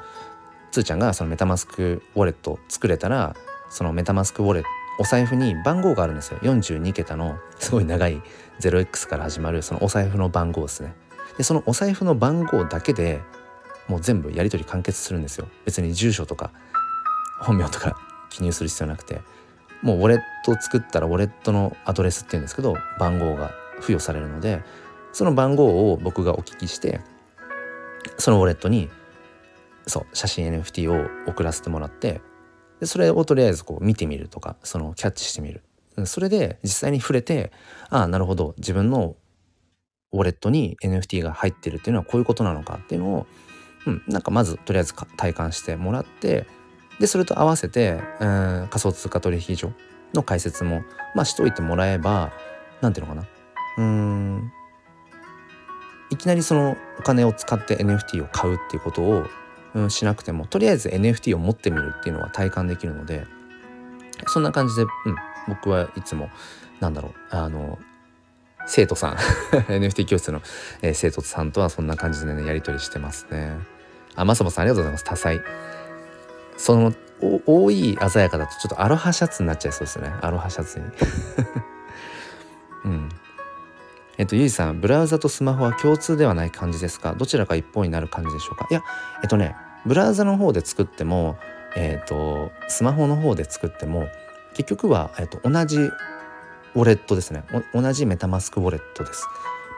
[0.71, 3.35] つーちゃんがそのメタマスクウォレット作れたら
[3.69, 4.69] そのメタマスクウォレット
[5.01, 8.21] お財布に番号があるんですよ42桁のすごい長い
[8.61, 10.93] 0x から始まるそのお財布の番号ですね
[11.39, 13.21] でそのお財布の番号だけで
[13.91, 15.49] もう全部やり取り完結するんですよ。
[15.65, 16.53] 別に住所とか
[17.41, 17.97] 本名とか
[18.31, 19.21] 記入する必要なくて。
[19.83, 24.63] もうウォレットを作ったらウォレットのアドレスっていうんですけど番号が付与されるので
[25.15, 27.01] その番号を僕がお聞きして
[28.19, 28.91] そのウォレットに
[29.87, 32.21] そう写真 NFT を送らせてもらって
[32.79, 35.63] でそれをとりあえずこう見てみるとかそのキャッチしてみる。
[36.05, 37.51] それで実際に触れて
[37.89, 39.17] ああなるほど自分の
[40.13, 43.27] ウォレットに NFT が入ってるっていうのはこういうことなのかっていうのを
[43.87, 46.47] うん、なんかまずとりあえず体感してもらって
[46.99, 49.73] でそれと合わせて、うん、仮想通貨取引所
[50.15, 50.83] の解説も
[51.15, 52.33] まあしといてもらえば
[52.81, 53.27] 何ていうのかな。
[53.79, 54.53] うん。
[56.11, 59.25] いきなりそのお金を使って NFT を買うっていうことを、
[59.75, 63.27] うん、しなくてもとりあえず NFT を持ってみるっていうのは体感できるので
[64.27, 64.89] そんな感じで、うん、
[65.49, 66.29] 僕はいつも
[66.81, 67.79] なんだろうあの
[68.67, 69.15] 生徒さん
[69.71, 70.43] NFT 教室の、
[70.83, 73.57] えー、生徒さんとはそんな感じでねやり取りしてますね。
[74.17, 75.05] あまさまさんありがとうございます。
[75.05, 75.41] 多彩。
[76.57, 76.93] その
[77.47, 80.13] 多い鮮やかだとちょっとアロハシャツになっちゃいそうですね。
[80.21, 80.85] アロハシャツに。
[82.85, 83.09] うん。
[84.19, 87.15] えっとゆいさんブラウザとスマホは共通ではない感じですか？
[87.15, 88.67] どちらか一方になる感じでしょうか？
[88.71, 88.83] いや
[89.23, 89.57] えっとね
[89.87, 91.39] ブラウザの方で作っても
[91.77, 94.09] えっとスマホの方で作っても
[94.55, 97.45] 結局は、えっと、同じウォレットですね。
[97.73, 99.27] 同じメタマスクウォレットです。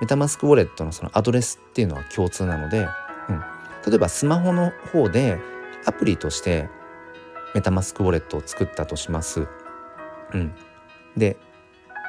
[0.01, 2.89] メタマスクウォレットのそのアドレスっていうのは共通なので、
[3.29, 3.43] うん、
[3.87, 5.39] 例えばスマホの方で
[5.87, 6.69] アプリとして
[7.55, 9.47] メタマスクウォレットを作ったとします。
[10.33, 10.55] うん、
[11.17, 11.37] で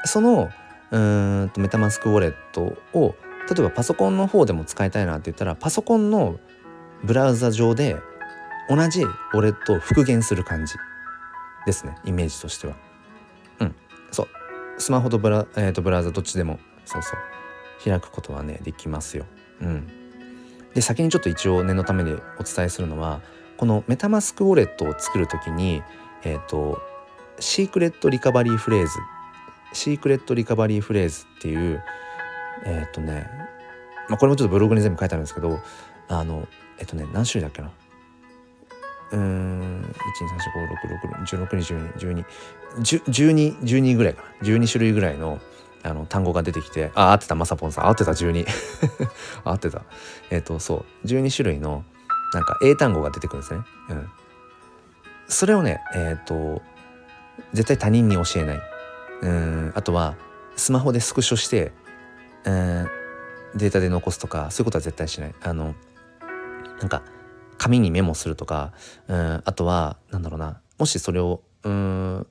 [0.06, 0.50] その
[0.92, 3.16] うんとメタマスクウォレットを
[3.50, 6.40] 例えばパソコンの方でも使いたいなって言ったらパソコンの
[7.04, 7.98] ブラウザ上で
[8.70, 10.76] 同じウォレットを復元する感じ
[11.66, 12.76] ですねイメージとしては。
[13.60, 13.76] うん
[14.12, 14.28] そう
[14.78, 17.20] スマホとブラ,、えー、とブラウザどっちでもそうそう
[17.84, 19.26] 開くことはねできますよ。
[19.62, 19.88] うん、
[20.74, 23.22] で先にちょっと一応念のためにお伝えするのは
[23.58, 25.84] このメタマスクウォレットを作る時に
[26.24, 26.82] え、ー、と
[27.40, 28.94] シークレットリカバリーフレーズ
[29.74, 31.84] シークレットリカバリーフレーズっていう
[32.66, 33.30] えっ、ー、とね、
[34.10, 35.60] まあ、これもちょっとブログに全部書いてあるんですけど
[36.08, 36.48] あの
[36.80, 37.72] えっ、ー、とね何種類だっけな？
[39.12, 39.96] うーん
[41.26, 44.30] 1234566161212 12ぐらいかな。
[44.48, 45.40] 12種類ぐらいの
[45.84, 47.88] あの単語が出てきてあ合ってたまさぽんさん。
[47.88, 48.48] 合ってた12
[49.44, 49.84] 合ってた。
[50.30, 51.08] えっ、ー、とそう。
[51.08, 51.84] 12種類の
[52.34, 53.62] なんか英単語が出てくるんですね。
[53.90, 54.10] うん、
[55.28, 56.62] それをねえっ、ー、と
[57.52, 58.62] 絶対他人に教えない。
[59.22, 59.72] うん。
[59.76, 60.16] あとは
[60.56, 61.74] スマホでスクショして
[62.46, 62.88] うん。
[63.56, 65.36] データで残すとかそういうことは絶対しない。
[65.42, 65.76] あの
[66.80, 67.04] なんか
[67.58, 68.72] 紙にメモするとか
[69.08, 69.42] うん。
[69.44, 70.62] あとはなんだろうな。
[70.78, 72.28] もしそれをうん。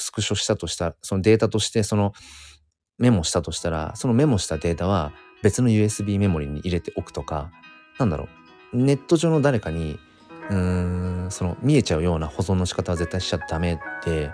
[0.00, 2.12] スクショしたとしたらそのデータとしてその
[3.00, 7.50] メモしたとしたらそのメモしたデータは別の USB メモリに入れておくとか
[7.98, 8.28] なんだろ
[8.72, 8.76] う。
[8.76, 9.98] ネット上の誰かに
[10.48, 14.30] うーんその見えちゃうような保存の仕方は絶対しちゃダメで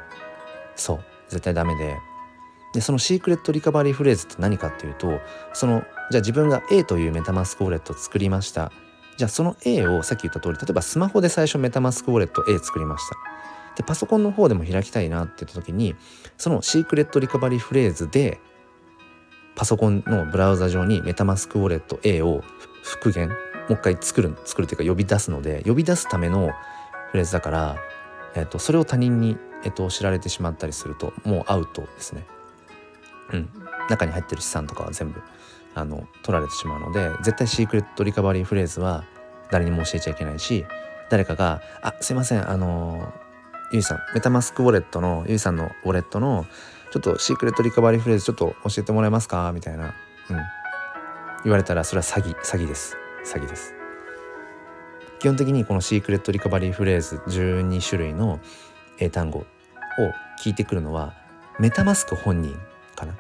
[0.74, 1.96] そう絶対ダメで。
[2.74, 5.20] でそのシークレットリカバリーフレーズって何かっていうと
[5.54, 8.70] そのじゃあ自分が A というメタマスクウォレットを作りました。
[9.16, 13.16] じゃあその A をさっき言った通り例えばスマホで最初メタマスクウォレット A 作りました。
[13.76, 15.94] でパソコンの方でも開きたいなって言った時に
[16.36, 18.40] そのシークレットリカバリーフレーズで
[19.56, 22.44] パソコンのブラウザ上にメタマスクウォレット A を
[22.82, 23.34] 復元も
[23.70, 26.52] う一回作る作るというか呼び出すので呼び出すための
[27.10, 27.76] フレーズだから、
[28.34, 32.24] えっと、それを他人に、えっと、知られてしまったりするともうアウトですね。
[33.32, 33.48] うん、
[33.90, 35.20] 中に入ってる資産とかは全部
[35.74, 39.04] あの取られてしまうので絶対シークレットリカバリーフレーズは
[39.50, 40.64] 誰にも教えちゃいけないし
[41.10, 43.12] 誰かが「あすいませんあの
[43.72, 46.46] ゆいさんメタマスクウォレットのゆいさんのウォレットの
[46.92, 49.92] ちょっとシークレットリカバリーフレーズちょっと教えてもらえますか?」みたいな、うん、
[51.44, 52.96] 言われたらそれは詐欺詐欺です。
[53.24, 53.74] 詐欺です。
[55.18, 58.38] 基本的にこのシークレットリカバリーフレーズ12種類の
[58.98, 59.44] 英単語を
[60.42, 61.14] 聞いてくるのは
[61.58, 62.54] メタマスク本人
[62.94, 63.14] かな？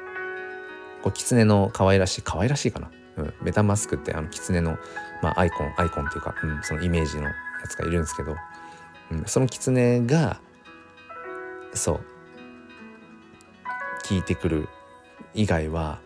[1.02, 4.78] こう狐の可愛らしい可愛らしいかな、うん、メタマスクってあの狐の、
[5.22, 7.32] まあ、アイコンアイコンっていうか、うん、そのイメージのや
[7.68, 8.36] つがいるんですけど、
[9.10, 10.38] うん、その狐が
[11.72, 12.00] そう。
[14.08, 14.68] 聞いてくる
[15.34, 15.98] 以外は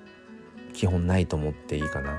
[0.73, 2.19] 基本ないと思っていいかな。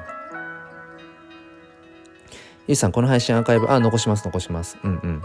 [2.68, 4.78] ゆうさん、この配信アーカイブ、あ、残します、残します。
[4.84, 5.22] うんうん。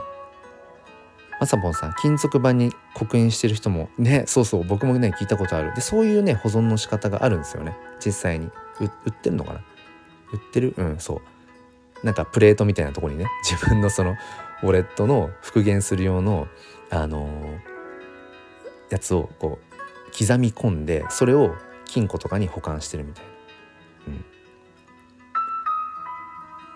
[1.38, 5.74] まさぽんさん、金属板に刻印してる人も、ね、そうそう、僕もね、聞いたことある。
[5.74, 7.76] で、そういうね、保存の仕方があるんですよね。
[8.04, 8.50] 実際に。
[8.80, 9.60] 売ってるのかな？
[10.32, 10.74] 売ってる？
[10.78, 11.20] うん、そ
[12.02, 12.06] う。
[12.06, 14.16] なんかプレートみたいなとこにね、自分のその、
[14.62, 16.48] ウォレットの復元する用の、
[16.90, 19.65] あのー、やつをこう、
[20.18, 21.54] 刻み込んで、それを
[21.84, 23.30] 金庫とかに保管してるみたいな。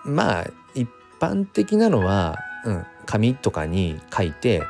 [0.05, 0.15] うん。
[0.15, 0.89] まあ、一
[1.19, 4.63] 般的なのは、うん、紙とかに書いて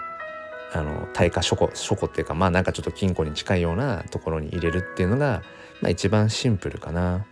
[0.74, 5.44] あの耐火書庫書庫っていうかまあなんかちょっと金庫に近いようなところに入れるっていうのが、
[5.82, 7.26] まあ、一番シンプルかな。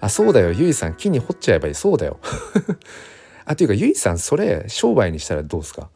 [0.00, 2.18] あそうだよゆいさん木に掘っちゃえばいいそうだよ。
[3.46, 5.88] あというかゆいさんそれ商売にしたらどうですか？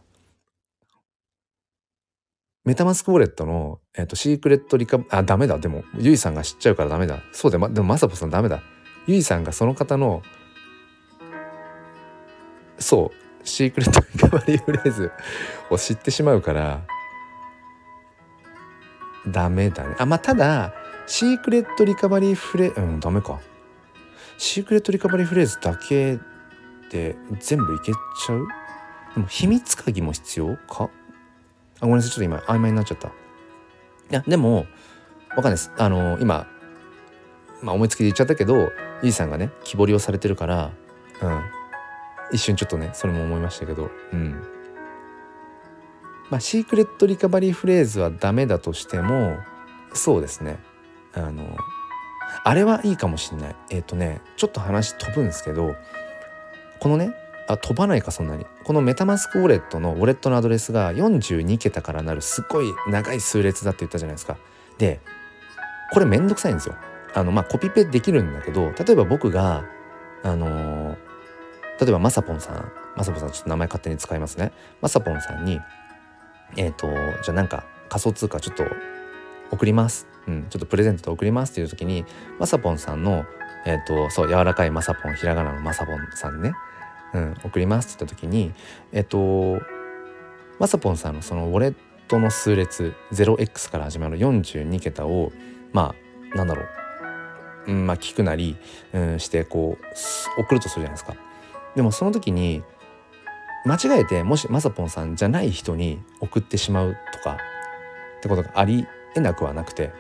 [2.69, 5.57] メタマスクウォレットの、えーと、シークレットリカあダメだ。
[5.57, 7.21] でもゆいさんが知っちゃうからダメだ。
[7.33, 8.63] そうだよ、ま、でもまさぽさんダメだ。
[9.07, 10.23] ゆいさんがその方の
[12.79, 13.11] そ
[13.43, 15.11] うシークレットリカバリーフレーズ
[15.71, 16.83] を知ってしまうから
[19.27, 19.97] ダメだね。
[19.99, 20.75] あまあただ
[21.07, 23.41] シークレットリカバリーフレーズうんダメか。
[24.37, 26.19] シークレットリカバリーフレーズだけ
[26.91, 28.47] で全部いけちゃう？
[29.15, 30.91] でも秘密鍵も必要か？
[31.81, 32.11] あごめんなさい。
[32.11, 33.09] ちょっと今曖昧になっちゃった。
[33.09, 33.13] い
[34.11, 34.67] やでも
[35.31, 35.73] わかんないです。
[35.77, 36.47] あの今
[37.63, 38.71] まあ思いつきで言っちゃったけど
[39.03, 40.73] イーさんがね木彫りをされてるから
[41.23, 41.43] うん。
[42.31, 44.43] 一瞬ちょっとねそれも思いましたけどうん。
[46.31, 49.39] まあシークレットリカバリーフレーズはダメだとしても
[49.95, 50.59] そうですね。
[51.15, 51.57] あの
[52.45, 53.57] あれはいいかもしんない。
[53.71, 55.75] えっ、ー、とねちょっと話飛ぶんですけど
[56.81, 57.15] このね
[57.49, 58.47] あ飛ばないかそんなに。
[58.65, 64.37] このメタマスクウォレットのウォレットのアドレスが42桁からなるすっごい長い数列だって言ったじゃないですか。
[64.77, 65.01] で
[65.93, 66.77] これめんどくさいんですよ。
[67.15, 69.65] あのまあコピペできるんだけど例えば僕が
[70.23, 71.09] あのー
[71.81, 74.53] 例えばまさぽんさんまさぽんさんちょっと名前勝手に使いますね。
[74.81, 75.61] まさぽんさんに
[76.57, 76.89] えっ、ー、と
[77.23, 78.65] じゃあなんか仮想通貨ちょっと
[79.51, 81.53] 送ります、うん、ちょっとプレゼントで送ります。
[81.53, 82.05] っていう時に
[82.39, 83.25] まさぽんさんの
[83.65, 86.53] えっ、ー、とそう柔らかいまさぽんひらがなのまさぽんさんね、
[87.15, 88.53] うん、送りますって言った時に
[88.93, 89.61] えっ、と
[90.59, 91.75] まさぽんさんのそのウォレッ
[92.09, 95.33] トの数列 0x から始まる42桁を
[95.73, 95.95] ま
[96.33, 96.63] あなんだろ
[97.67, 98.57] う、うん、まあ聞くなり、
[98.93, 101.15] うん、してこう送るとするじゃないですか。
[101.77, 102.63] でもその時に
[103.65, 107.37] 間違えてもしまさぽんさんじゃない人に送ってしまうとか
[108.19, 109.93] ってことがありえなくはなくて、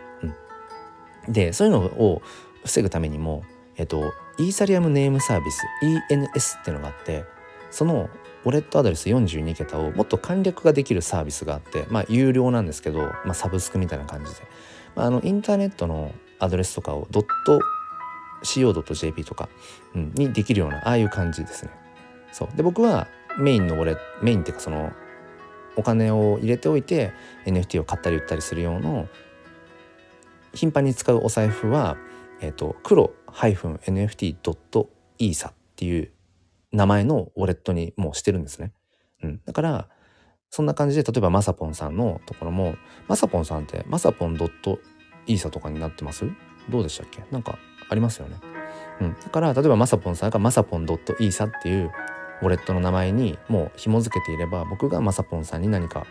[1.26, 2.22] うん、でそういうのを
[2.64, 3.44] 防ぐためにも、
[3.78, 7.24] えっと、イーサリアムネームサービス ENS っていうのがあって
[7.70, 8.10] その
[8.44, 14.40] ウォレットアドレス42桁をもっと簡略化できるサービスがあってまあ有料なんですけど、まあ、サブスクみたいな感じで、
[14.94, 17.60] まあ、あのインターネットのアドレスとかをドット
[18.42, 19.48] co.jp とか、
[19.94, 21.70] うん、にできるようなああいう感じですね。
[22.32, 23.08] そうで僕は
[23.38, 24.92] メインのウォレメインっていうかその
[25.76, 27.12] お金を入れておいて
[27.46, 29.08] NFT を買ったり売ったりする用の
[30.52, 31.96] 頻繁に使うお財布は、
[32.40, 34.88] えーと、黒 -nft.esa
[35.50, 36.12] っていう
[36.72, 38.72] 名前のウォレットにもうしてるんですね。
[39.22, 39.88] うん、だから
[40.50, 42.74] そんな感じで例えばまさぽんさんのところも
[43.06, 44.36] まさぽんさんってまさぽん
[45.26, 46.24] .esa とかになってます？
[46.68, 47.22] どうでしたっけ？
[47.30, 47.58] なんか
[47.88, 48.36] ありますよね。
[49.00, 50.86] うん、だから例えばまさぽんさんがまさぽん
[51.20, 51.92] .isa っていう
[52.42, 56.06] ウォレットの名前にもう紐付けていれば僕がまさぽんさんに何か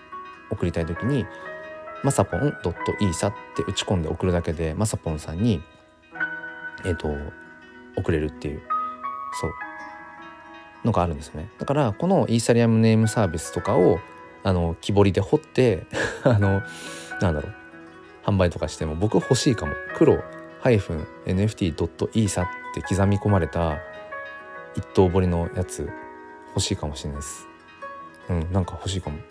[0.49, 1.25] 送りたい時に
[2.03, 2.53] まさぽん
[3.01, 5.61] .isa って打ち込んで送るだけでまさぽんさんに
[6.87, 7.15] えっ、ー、と
[7.95, 8.61] 送れるっていう
[9.39, 9.51] そう。
[10.85, 11.49] のがあるんですよね。
[11.59, 13.99] だからこのイーサリアムネームサービスとかを
[14.43, 15.85] あの木彫りで彫って
[16.23, 16.63] あの
[17.21, 17.53] なんだろう
[18.25, 19.73] 販売とかしても僕欲しいかも。
[19.95, 20.23] 黒
[20.63, 23.77] -nft.isa って刻み込まれた
[24.75, 25.89] 一等彫りのやつ
[26.49, 27.47] 欲しいかもしれないです。
[28.29, 29.23] うんなんか欲しいかも、ま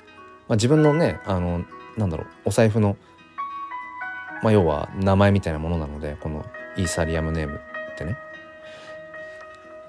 [0.50, 1.64] あ、自分のねあの
[1.96, 2.96] なんだろうお財布の
[4.42, 6.46] まあ要は名前みたいなものなのでこの
[6.76, 7.60] イーサリアムネーム
[7.94, 8.16] ってね。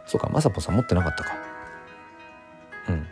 [0.05, 1.35] そうかまさぽさん持ってなかったか。
[2.89, 3.07] うん。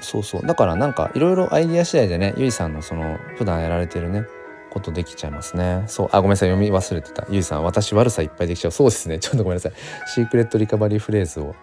[0.00, 0.46] そうそう。
[0.46, 4.24] だからなんかいろいろアイディア次第でねゆいさんのその普段やられてるね
[4.70, 5.84] ことできちゃいますね。
[5.88, 6.08] そう。
[6.12, 6.48] あごめんなさい。
[6.50, 7.26] 読み忘れてた。
[7.28, 8.70] ゆいさん私悪さいっぱいできちゃう。
[8.70, 9.18] そうですね。
[9.18, 9.72] ちょっとごめんなさい。
[10.06, 11.54] シークレットリカバリーフレーズを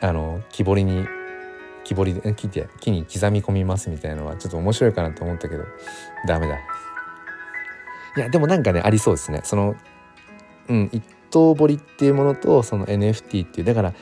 [0.00, 1.06] あの木彫りに
[1.84, 5.64] 木彫りで木木に刻み込みますみたいなのはちょっと面白いかなと思ったけど。
[6.26, 6.58] ダメだ。
[8.16, 9.40] いやでもなんかねありそうですね。
[9.44, 9.74] その
[10.68, 13.94] うん一刀彫りっていうものとその NFT っていうだから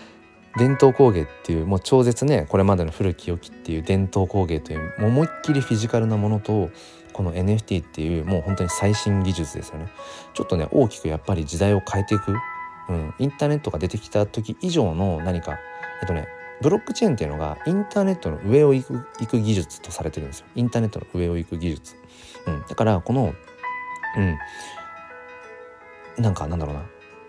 [0.58, 6.70] 伝統工芸っていうもう超絶ねこれまでの古き良きっていう伝統工芸という思いっきりフィジカルなものと
[7.12, 9.88] この NFT っていうもう本当に最新技術ですよね。
[10.34, 12.34] ちょっとね大きくやっぱり時代を変えていく、
[12.88, 15.58] うん、インターネットが出てきた時以上の何か
[16.02, 16.26] えっとね
[16.62, 20.46] ブロックチェーンっていうのがインターネットの上を行く行く技術とされてるんですよ。
[20.56, 21.96] インターネットの上を行く技術、
[22.46, 23.34] うん、だからこの
[24.16, 24.38] うん
[26.22, 26.82] なんかなんだろうな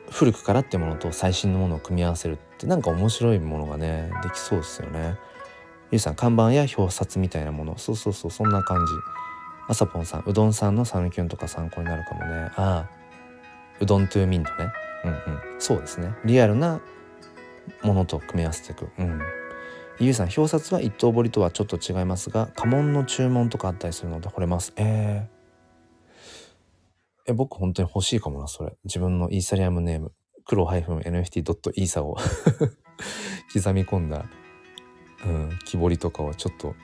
[0.09, 5.15] 古くからってものと最新のものを組み合わせるってなんか面白いものがねできそうですよね。
[5.91, 8.91] ゆうさん看板や表札みたいなものそうそうそうそんな感じ。
[9.67, 12.51] まさぽんさんうどんさんのサヌキュンとか参考になるかもね。
[12.55, 12.89] ああ
[13.79, 14.71] うどんトゥーミントね。
[15.05, 15.19] うんうん
[15.59, 16.13] そうですね。
[16.25, 16.81] リアルな
[17.83, 18.89] ものと組み合わせていく。
[18.97, 19.21] うん。
[19.99, 24.73] ゆうさん表札は一等彫りとはちょっと違いますが家紋の注文とかあったりするので惚れます。
[24.75, 25.30] えー
[27.31, 28.73] え、僕本当に欲しいかもな、それ。
[28.83, 30.11] 自分のイーサリアムネーム、
[30.45, 32.17] 黒 -nft.isa を
[33.53, 34.25] 刻み込んだ、
[35.25, 36.75] うん、木彫りとかをちょっと、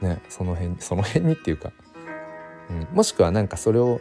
[0.00, 1.72] ね、その辺、その辺にっていうか、
[2.70, 4.00] うん、もしくはなんかそれを、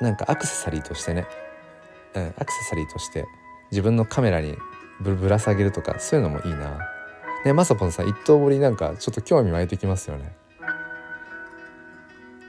[0.00, 1.26] なんかアクセサリーとしてね、
[2.14, 3.24] うん、アクセサリーとして
[3.70, 4.56] 自分のカメラに
[5.00, 6.78] ぶぶら下げるとか、そういうのもいいな。
[7.44, 10.36] ね、まさぽんさん、一刀彫りなんかちょっと興味湧いてきますよね。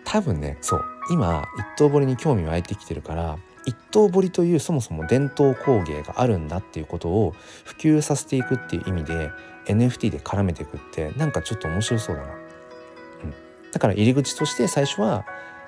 [0.03, 0.92] 多分ね、そう。
[1.09, 7.33] 今一刀彫りに興味湧いてきてるから一刀彫りというそもそも伝統工芸があるんだっていうことを
[7.63, 9.29] 普及させていくっていう意味で
[9.65, 12.33] NFT で絡めていくってなんかちょっと面白そうだな。
[12.33, 13.33] うん、
[13.71, 15.25] だから入り口として最初は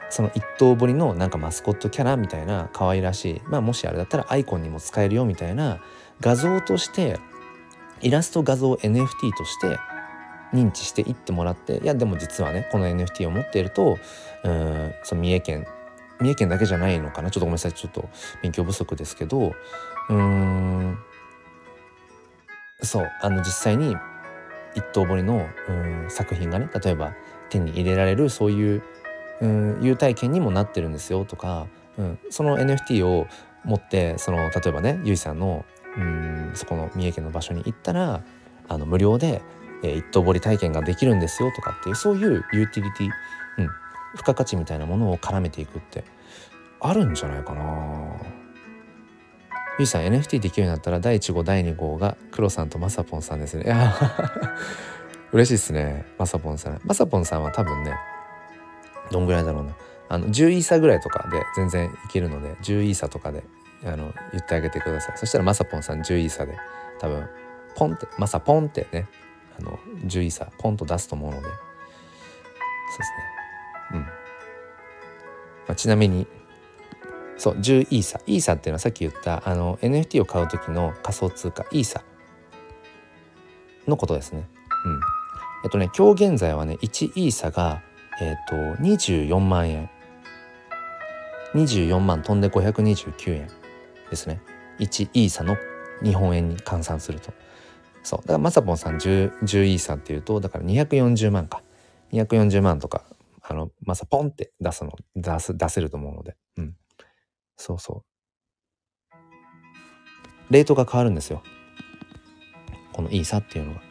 [0.10, 5.80] その一刀彫りのなんかマスコットキャラみたいな可愛らしいまあもしあれだったらアイコンにも使えるよみたいな
[6.22, 7.20] 画像として
[8.02, 9.08] イラスト画像 NFT
[9.38, 9.78] として
[10.54, 13.98] 認知していってもらっていやでも実はねこの NFT を持っていると
[14.44, 15.68] うんその三重県
[16.20, 18.10] 三重県だけじゃないのかなちょっとごめんなさいちょっと
[18.42, 19.54] 勉強不足ですけど
[20.10, 20.98] うん
[22.82, 23.96] そうあの実際に
[24.76, 27.14] 一刀彫りのうん作品がね例えば
[27.50, 28.84] 手に入れられるそういう
[29.42, 31.68] うん優待券にもなってるんですよとか、
[31.98, 33.28] うん、その NFT を
[33.64, 35.66] 持ってその例えばねゆいさんの
[35.98, 38.24] うんそこの三重県の場所に行ったら
[38.68, 39.42] あの無料で
[39.86, 43.10] えー、一刀彫り体験ができるんですよとかっていうそういうユーティリティ、
[43.60, 43.70] うん、
[44.16, 46.04] 付加価値みたいなものを絡めていくって
[46.80, 48.16] あるんじゃないかな。
[49.78, 53.66] ゆいさん NFT できるようになったら第1号第2号が黒さんとまさぽんさんですね。
[53.66, 53.94] いや
[55.34, 56.06] 嬉しいですね。
[56.18, 56.80] まさぽんさん。
[56.84, 57.94] まさぽんさんは多分ね
[59.12, 59.76] どんぐらいだろうな。
[60.08, 63.44] あの10イーサぐらいとかで全然いけるので10イーサとかで
[63.84, 65.18] あの言ってあげてください。
[65.18, 66.58] そしたらまさぽんさん10イーサで
[67.00, 67.28] 多分
[67.76, 69.08] ポンってまさポンってね
[69.60, 71.48] あの10イーサポンと出すと思うので。
[71.48, 73.26] そうですね。
[73.94, 74.08] うん、ま
[75.70, 76.28] あ、ちなみに
[77.38, 82.04] そう10イーサイーサっていうのはさっき言ったあの NFT を買う時の仮想通貨イーサ
[83.88, 84.48] のことですね。
[84.86, 85.00] うん。
[85.64, 87.82] えっとね今日現在はね1イーサが
[88.22, 89.90] えっと24万円。
[91.54, 93.50] 24万飛んで529円
[94.10, 94.42] ですね。
[94.80, 95.56] 1イーサの
[96.04, 97.34] 日本円に換算すると。
[98.06, 98.20] そう。
[98.20, 101.64] だからまさぽんさん 10, 10イーサっていうとだから240万か。
[102.14, 103.04] 240万とか
[103.42, 106.36] あのまさポンって出すの出す出せると思うので。
[106.58, 106.76] うん。
[107.58, 108.04] そうそ
[109.12, 109.14] う。
[110.52, 111.42] レートが変わるんですよ。
[112.94, 113.82] このイーサっていうのが。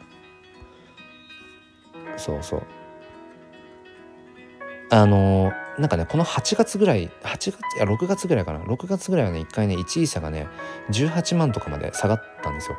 [2.15, 2.63] そうそう。
[4.91, 8.59] あのなんかねこの8月ぐらい8月いや6月ぐらいかな。
[8.59, 10.47] 6月ぐらいはね一回ね1イーサがね
[10.91, 12.77] 18万とかまで下がったんですよ。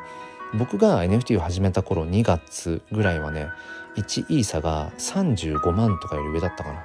[0.53, 3.47] 僕が NFT を始めた頃2月ぐらいはね
[3.95, 6.83] 1イーサが35万とかより上だったかな。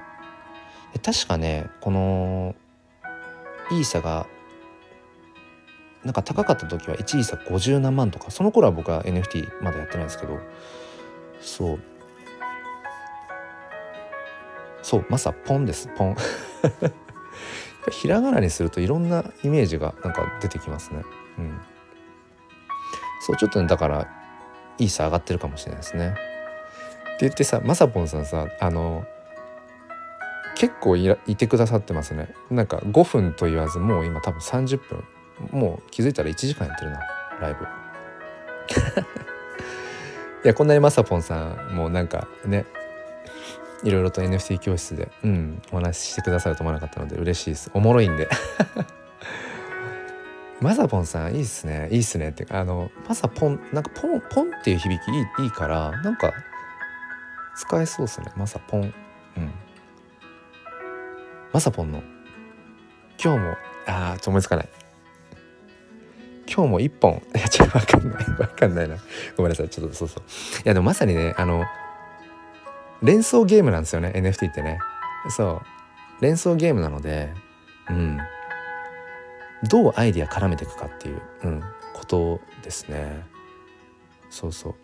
[1.03, 2.55] 確かねこの
[3.71, 4.27] イーサが
[6.03, 10.39] なんか高かった時は1イーサ50何万とかその頃は僕は NFT まだやってないんですけど
[11.39, 11.79] そう。
[14.81, 15.89] そうまさポンです。
[15.95, 16.15] ポン。
[17.91, 21.03] ひらがなにするといろんなイメージがなんか出てきますね。
[21.37, 21.61] うん。
[23.25, 24.07] そうちょっとねだから
[24.77, 26.09] いい差上がってるかもしれないですね。
[26.09, 26.17] って
[27.21, 29.05] 言ってさまさぽんさんさあの
[30.55, 32.33] 結構いてくださってますね。
[32.51, 35.03] なんか5分と言わずもう今多分30分。
[35.51, 36.99] もう気づいたら1時間やってるな
[37.39, 37.63] ライブ。
[40.43, 42.65] いやこんなにまさぽんさんもうなんかね
[43.83, 47.71] いろいろと NFT 教室で、うん、お話ししてくださると思わなかったので嬉しいです。
[47.73, 48.27] おもろいんで。
[50.61, 51.89] マサポンさんいいっすね。
[51.91, 52.29] いいっすね。
[52.29, 56.31] ってあのマサポンなんかポンポンっていう響きいいいいからなんか
[57.55, 58.27] 使えそうっすね。
[58.37, 58.81] マサポン。
[58.81, 58.93] うん。
[61.51, 62.01] マサポンの。
[63.23, 63.55] 今日も
[63.87, 64.69] あーちょっと思いつかない。
[66.47, 67.21] 今日も一本。
[67.35, 68.25] いやちょっとわかんない。
[68.39, 68.97] わかんないな。
[69.35, 69.69] ごめんなさい。
[69.69, 70.23] ちょっとそうそう。
[70.23, 71.65] いやでもまさにねあの
[73.01, 74.13] 連想ゲームなんですよね。
[74.15, 74.79] NFT ってね。
[75.29, 75.61] そ
[76.21, 76.23] う。
[76.23, 77.33] 連想ゲームなので
[77.89, 78.17] うん。
[79.69, 83.25] どうアイディア絡めていくかっていう、うん、ことですね。
[84.29, 84.75] そうそう。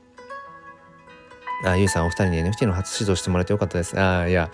[1.66, 4.00] あゆいさんお二人に NFT の初指導してもらえてよかったです。
[4.00, 4.50] あいや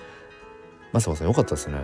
[0.92, 1.78] まさまさんよかったですね。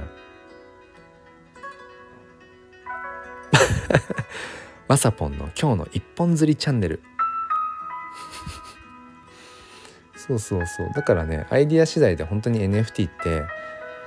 [4.87, 7.01] まさぽんの今日の一本釣りチャンネル。
[10.17, 10.91] そうそうそう。
[10.93, 13.43] だからねアイディア次第で本当に NFT って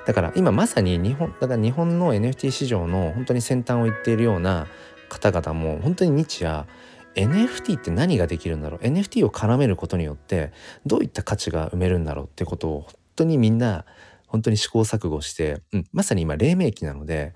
[0.06, 4.66] だから今まさに日本だから日本の NFT 市場の本当に先端を行っているような
[5.08, 6.66] 方々も本当に日夜
[7.14, 10.52] NFT って何ができるんだろう？NFT を絡めることによって
[10.84, 13.84] どういった価値が埋めるんだろうってことを本当にみんな
[14.26, 17.34] 本当に試行錯誤して、うん、まさに今黎明期なので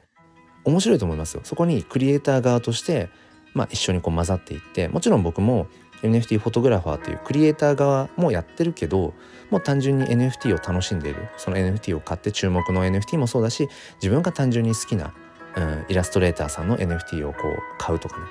[0.65, 1.43] 面白いと思いますよ。
[1.45, 3.09] そこにクリエイター側として、
[3.55, 5.69] まあ、一緒にこう混ざっていってもちろん僕も
[6.03, 9.15] NFT フォトグラファーというクリエイター側もやってるけど
[9.51, 15.13] もう単純に NFT を楽しんでいるその NFT を買って注目の NFT もそうだし自分が単純に好きな、
[15.57, 18.25] うん、イラストレーターさんの NFT をこう買うとかね、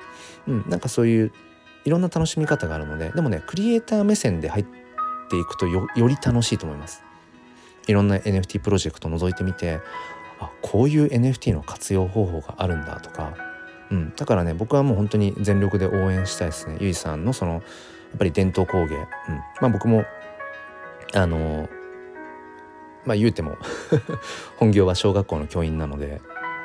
[0.48, 1.32] うん、なんかそういう
[1.84, 4.66] いろんな楽しみ方があるのででもねクリエイター目線で入っ
[5.30, 7.02] ていくとより楽しいと思います。
[7.86, 9.80] いろんな NFT プロジェクト覗いてみて
[10.40, 13.34] あこういう NFT の活用方法があるんだとか
[13.90, 16.76] うん、だからね僕はもう本当に全力で応援したいですね。
[16.80, 17.62] ゆいさんのそのやっ
[18.18, 19.04] ぱり伝統工芸、うん、
[19.60, 20.04] まあ僕も
[21.14, 21.68] あの
[23.04, 23.56] まあ言うても
[24.56, 26.20] 本業は小学校の教員なので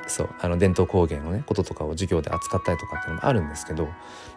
[0.07, 3.87] そうあの伝統工芸のねこととかを授業で扱ったりとかっていうのもあるんですけど、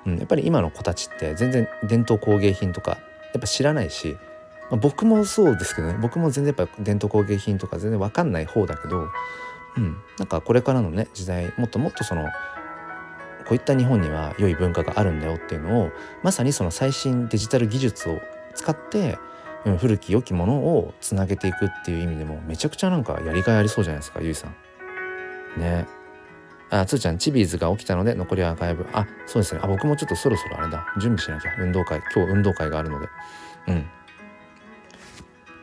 [0.07, 2.99] うん、やっぱり今の子たちって全然伝統工芸品とかや
[3.39, 4.16] っぱ知らないし、
[4.70, 9.09] まあ、僕もそうですけどね僕も全然やっぱ伝統工芸品とか全然分かんない方だけど、
[9.76, 12.28] うん、なんかこれからのね時代もっともっとその
[13.47, 15.90] こういった日本には良い文化があるんだよっていうのを
[16.22, 18.20] まさにその最新デジタル技術を
[18.55, 19.18] 使って、
[19.64, 25.61] うん、古き良きものをつなげていくっていう意味でもめちゃくちゃなんかやりがいありそうじゃないですかゆいさん。
[25.61, 25.86] ね。
[26.68, 28.86] あつーちゃんチビーズが起きたので残りはアーカイブ。
[28.92, 29.61] あそうですね。
[29.62, 30.84] あ僕もちょっとそろそろあれだ。
[30.99, 31.62] 準備しなきゃ。
[31.62, 32.03] 運動会。
[32.12, 33.09] 今日運動会があるので。
[33.68, 33.86] うん。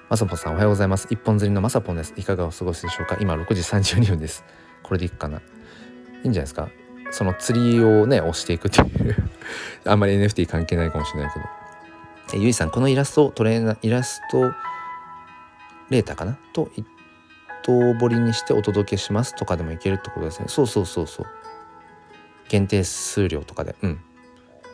[0.10, 1.08] まさぽんさんおはようございます。
[1.10, 2.14] 一本釣りのまさぽんです。
[2.16, 3.18] いかがお過ごしでしょうか？
[3.20, 4.46] 今6時32分です。
[4.82, 5.40] これでいくかな。
[5.40, 5.42] い
[6.24, 6.70] いんじゃないですか？
[7.14, 9.16] その釣りをね押していくっていう。
[9.86, 11.46] あんまり NFT 関係ないかもしれないけど。
[12.34, 14.52] えゆいさんこのイラストトレーナーイラスト
[15.92, 16.38] レーターかな？
[16.54, 16.88] と一
[17.62, 20.46] 等彫りにしてお届けしますとかでもいけるってことですね。
[20.50, 21.28] そうそうそうそう。
[22.50, 23.76] 限定数量とかで。
[23.84, 24.00] うん。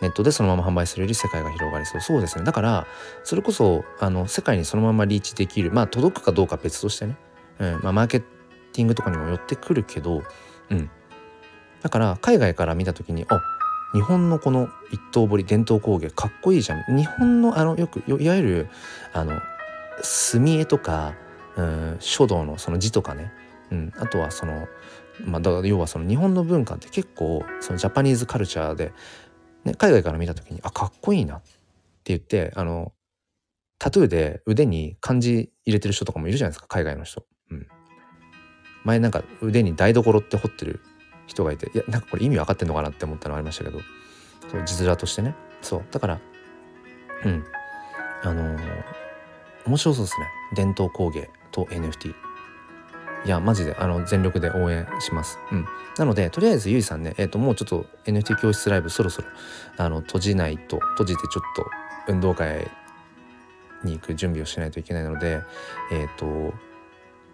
[0.02, 2.02] ネットでそのまま販売するより世界が広がりそう。
[2.02, 2.46] そうですね。
[2.46, 2.88] だから
[3.26, 5.74] それこそあの世界にそのままリーチできる。
[5.74, 7.18] まあ届くかどうか別としてね、
[7.60, 7.80] うん。
[7.84, 10.24] まあ、マーケティングとかにも寄ってくるけど。
[10.70, 10.90] うん。
[11.82, 13.41] だから海外から見た時にあ
[13.93, 16.95] 日本のこの一刀彫り伝統工芸かっこいいじゃん。
[16.95, 18.69] 日本のあのよくいわゆる
[19.13, 19.39] あの
[20.01, 21.15] 墨絵とか、
[21.55, 23.32] うん、書道のその字とかね、
[23.71, 24.67] うん、あとはその、
[25.25, 28.93] まあ、だ要はその日本の文化って結構そのジャパニーズカルチャーで、
[29.65, 31.47] ね、海外から見た時にあかっこいいなって
[32.05, 32.93] 言ってあの
[33.80, 37.25] タトゥーで腕に漢字入れてる人とかもいるじゃないですか海外の人。
[37.49, 37.67] うん、
[38.84, 40.82] 前なんか腕に台所って彫ってる
[41.30, 43.80] 人がいていやなんかこれ意味分かってんのかなって思ったのありましたけど
[44.51, 45.36] そう字面としてね。
[45.61, 45.84] そう。
[45.91, 46.19] だから
[47.23, 47.45] うん。
[48.23, 48.59] あのー、
[49.65, 50.27] 面白そうですね。
[50.55, 52.13] 伝統工芸と NFT
[53.25, 55.38] いやマジであの全力で応援します。
[55.51, 55.65] うん、
[55.97, 59.27] なのでとりあえずゆいさんね、えーと、もうちょっと NFT 教室ライブそろそろ
[59.77, 61.69] あの閉じないと閉じてちょっと
[62.11, 62.69] 運動会
[63.84, 65.41] に行く準備をしないといけないので
[65.91, 66.53] えっ、ー、と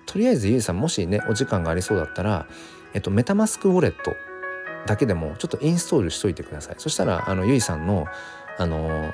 [0.07, 2.47] とりあえずゆいさんもしねお時間がありそうだったら、
[2.95, 4.15] えっ、と、メタマスクウォレット
[4.87, 6.75] だけでもちょっとインストールしといてください。
[6.77, 8.07] そしたらあのゆいさんの
[8.57, 9.13] あの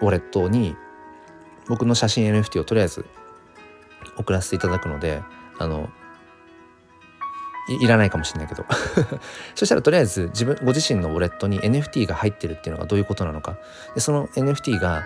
[0.00, 0.76] ウォレットに
[1.68, 3.04] 僕の写真 NFT をとりあえず
[4.16, 5.22] 送らせていただくので
[5.58, 5.90] あの
[7.80, 8.64] いらないかもしれないけど。
[9.56, 13.56] そしたらとりあえず自分ご自身のウォレットに NFT が入ってるっていうのがどういうことなのか。
[13.94, 15.04] でその NFT が、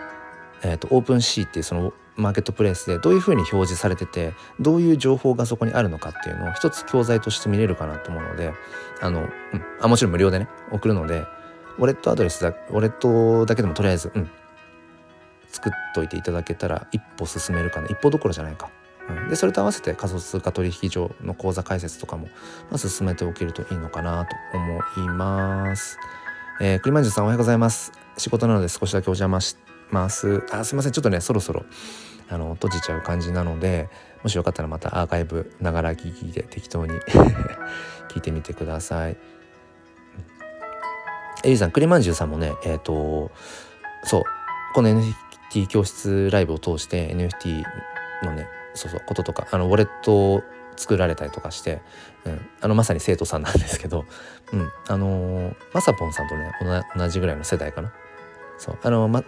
[0.62, 8.52] えーと、オープンシーっていうそのマーケットプレイスでどういうふうに表示されててどういう情報がそこにあるのかっていうのを一つ教材として見れるかなと思うので
[9.00, 9.30] あの、うん、
[9.80, 11.24] あもちろん無料でね送るので
[11.78, 14.30] ウォレットアドレスだウォレットだけでもとりあえず、うん、
[15.48, 18.70] 作っといていただけたら一歩進めるかな一歩どころじゃないか
[19.06, 22.28] うん、でそれと合わせて仮想通貨取引所の口座開設とかも、
[22.70, 25.98] まあ、進めておけるといいのかなと思います。
[26.60, 27.92] えー、栗まんじゅうさんおはようございます。
[28.16, 29.58] 仕事なので少しだけお邪魔し
[29.90, 30.44] ます。
[30.50, 31.64] あすいませんちょっとねそろそろ
[32.28, 33.88] あの閉じちゃう感じなので
[34.22, 36.92] もしよかったらまたアーカイブながら聞きで適当に
[38.08, 39.16] 聞いてみてください。
[41.42, 43.30] えゆいさん栗まんじゅうさんもねえっ、ー、と
[44.04, 44.22] そう
[44.74, 47.62] この NFT 教室ライブを通して NFT
[48.24, 50.42] のねそうそうこととかあのウォレットを
[50.76, 51.82] 作られたりとかして、
[52.24, 54.04] うん、あのまさに生徒さんなんですけど、
[54.52, 56.52] うん、あのー、まさぽんさんとね
[56.96, 57.92] 同じぐらいの世代かな
[58.58, 59.22] そうあのま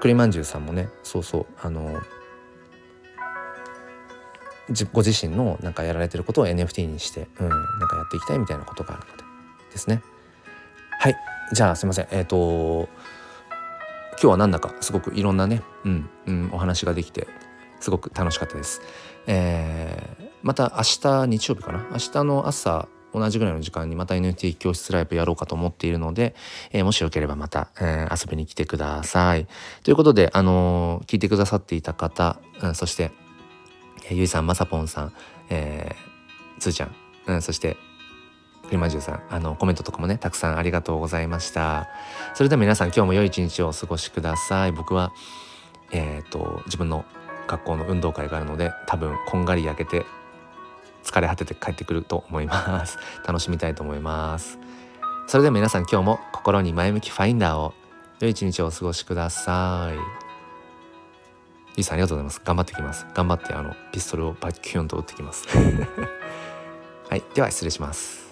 [0.00, 2.00] 栗まんじゅうさんもねそうそうあの、
[4.92, 9.24] ご自身のなんかやられてることを NFT にして、うん、なんかやっていきたいみたいなことがあるので
[9.72, 10.02] ですね。
[11.00, 11.16] はい。
[11.52, 12.08] じゃあすいません。
[12.10, 12.88] えっ、ー、と
[14.12, 17.28] 今日はなんだかすごくいろんなね、うんうん、お話ができて
[17.80, 18.82] すごく楽しかったです。
[19.26, 21.86] えー、また明日日曜日かな？
[21.90, 26.34] 明日の朝同じぐらいの時間にまた NFT 教室ライブやろうかと思っているので、
[26.72, 29.46] えー、もしよければまた、えー、遊びに来てください。
[29.82, 33.10] ということで、あのー、聞いてくださっていた方、うん、そして、
[34.06, 35.12] えー、ゆいさん、まさぽんさん、
[35.50, 36.94] えー、つーちゃん、
[37.26, 37.76] うん、そして、
[38.64, 41.88] クリマジュさん、あの、コメントとかもね、たくさんありがとうございました。
[42.34, 44.72] それでは皆さん、今日も良い一日をお過ごしください。
[44.72, 45.10] 僕は、
[45.90, 47.06] えっ、と、自分の
[47.48, 50.06] 学校の運動会があるので多分こんがり焼けて
[51.08, 52.98] 疲れ果てて帰ってくると思います。
[53.26, 54.58] 楽しみたいと思います。
[55.26, 57.74] それでは皆さん今日も心に前向きファインダーを
[58.20, 59.98] 良い一日をお過ごしください。
[61.76, 62.42] リさんありがとうございます。
[62.44, 63.06] 頑張ってきます。
[63.14, 65.46] 頑張ってあのピストルをバキュンと打ってきます。
[67.08, 67.22] はい。
[67.34, 68.27] では失礼します。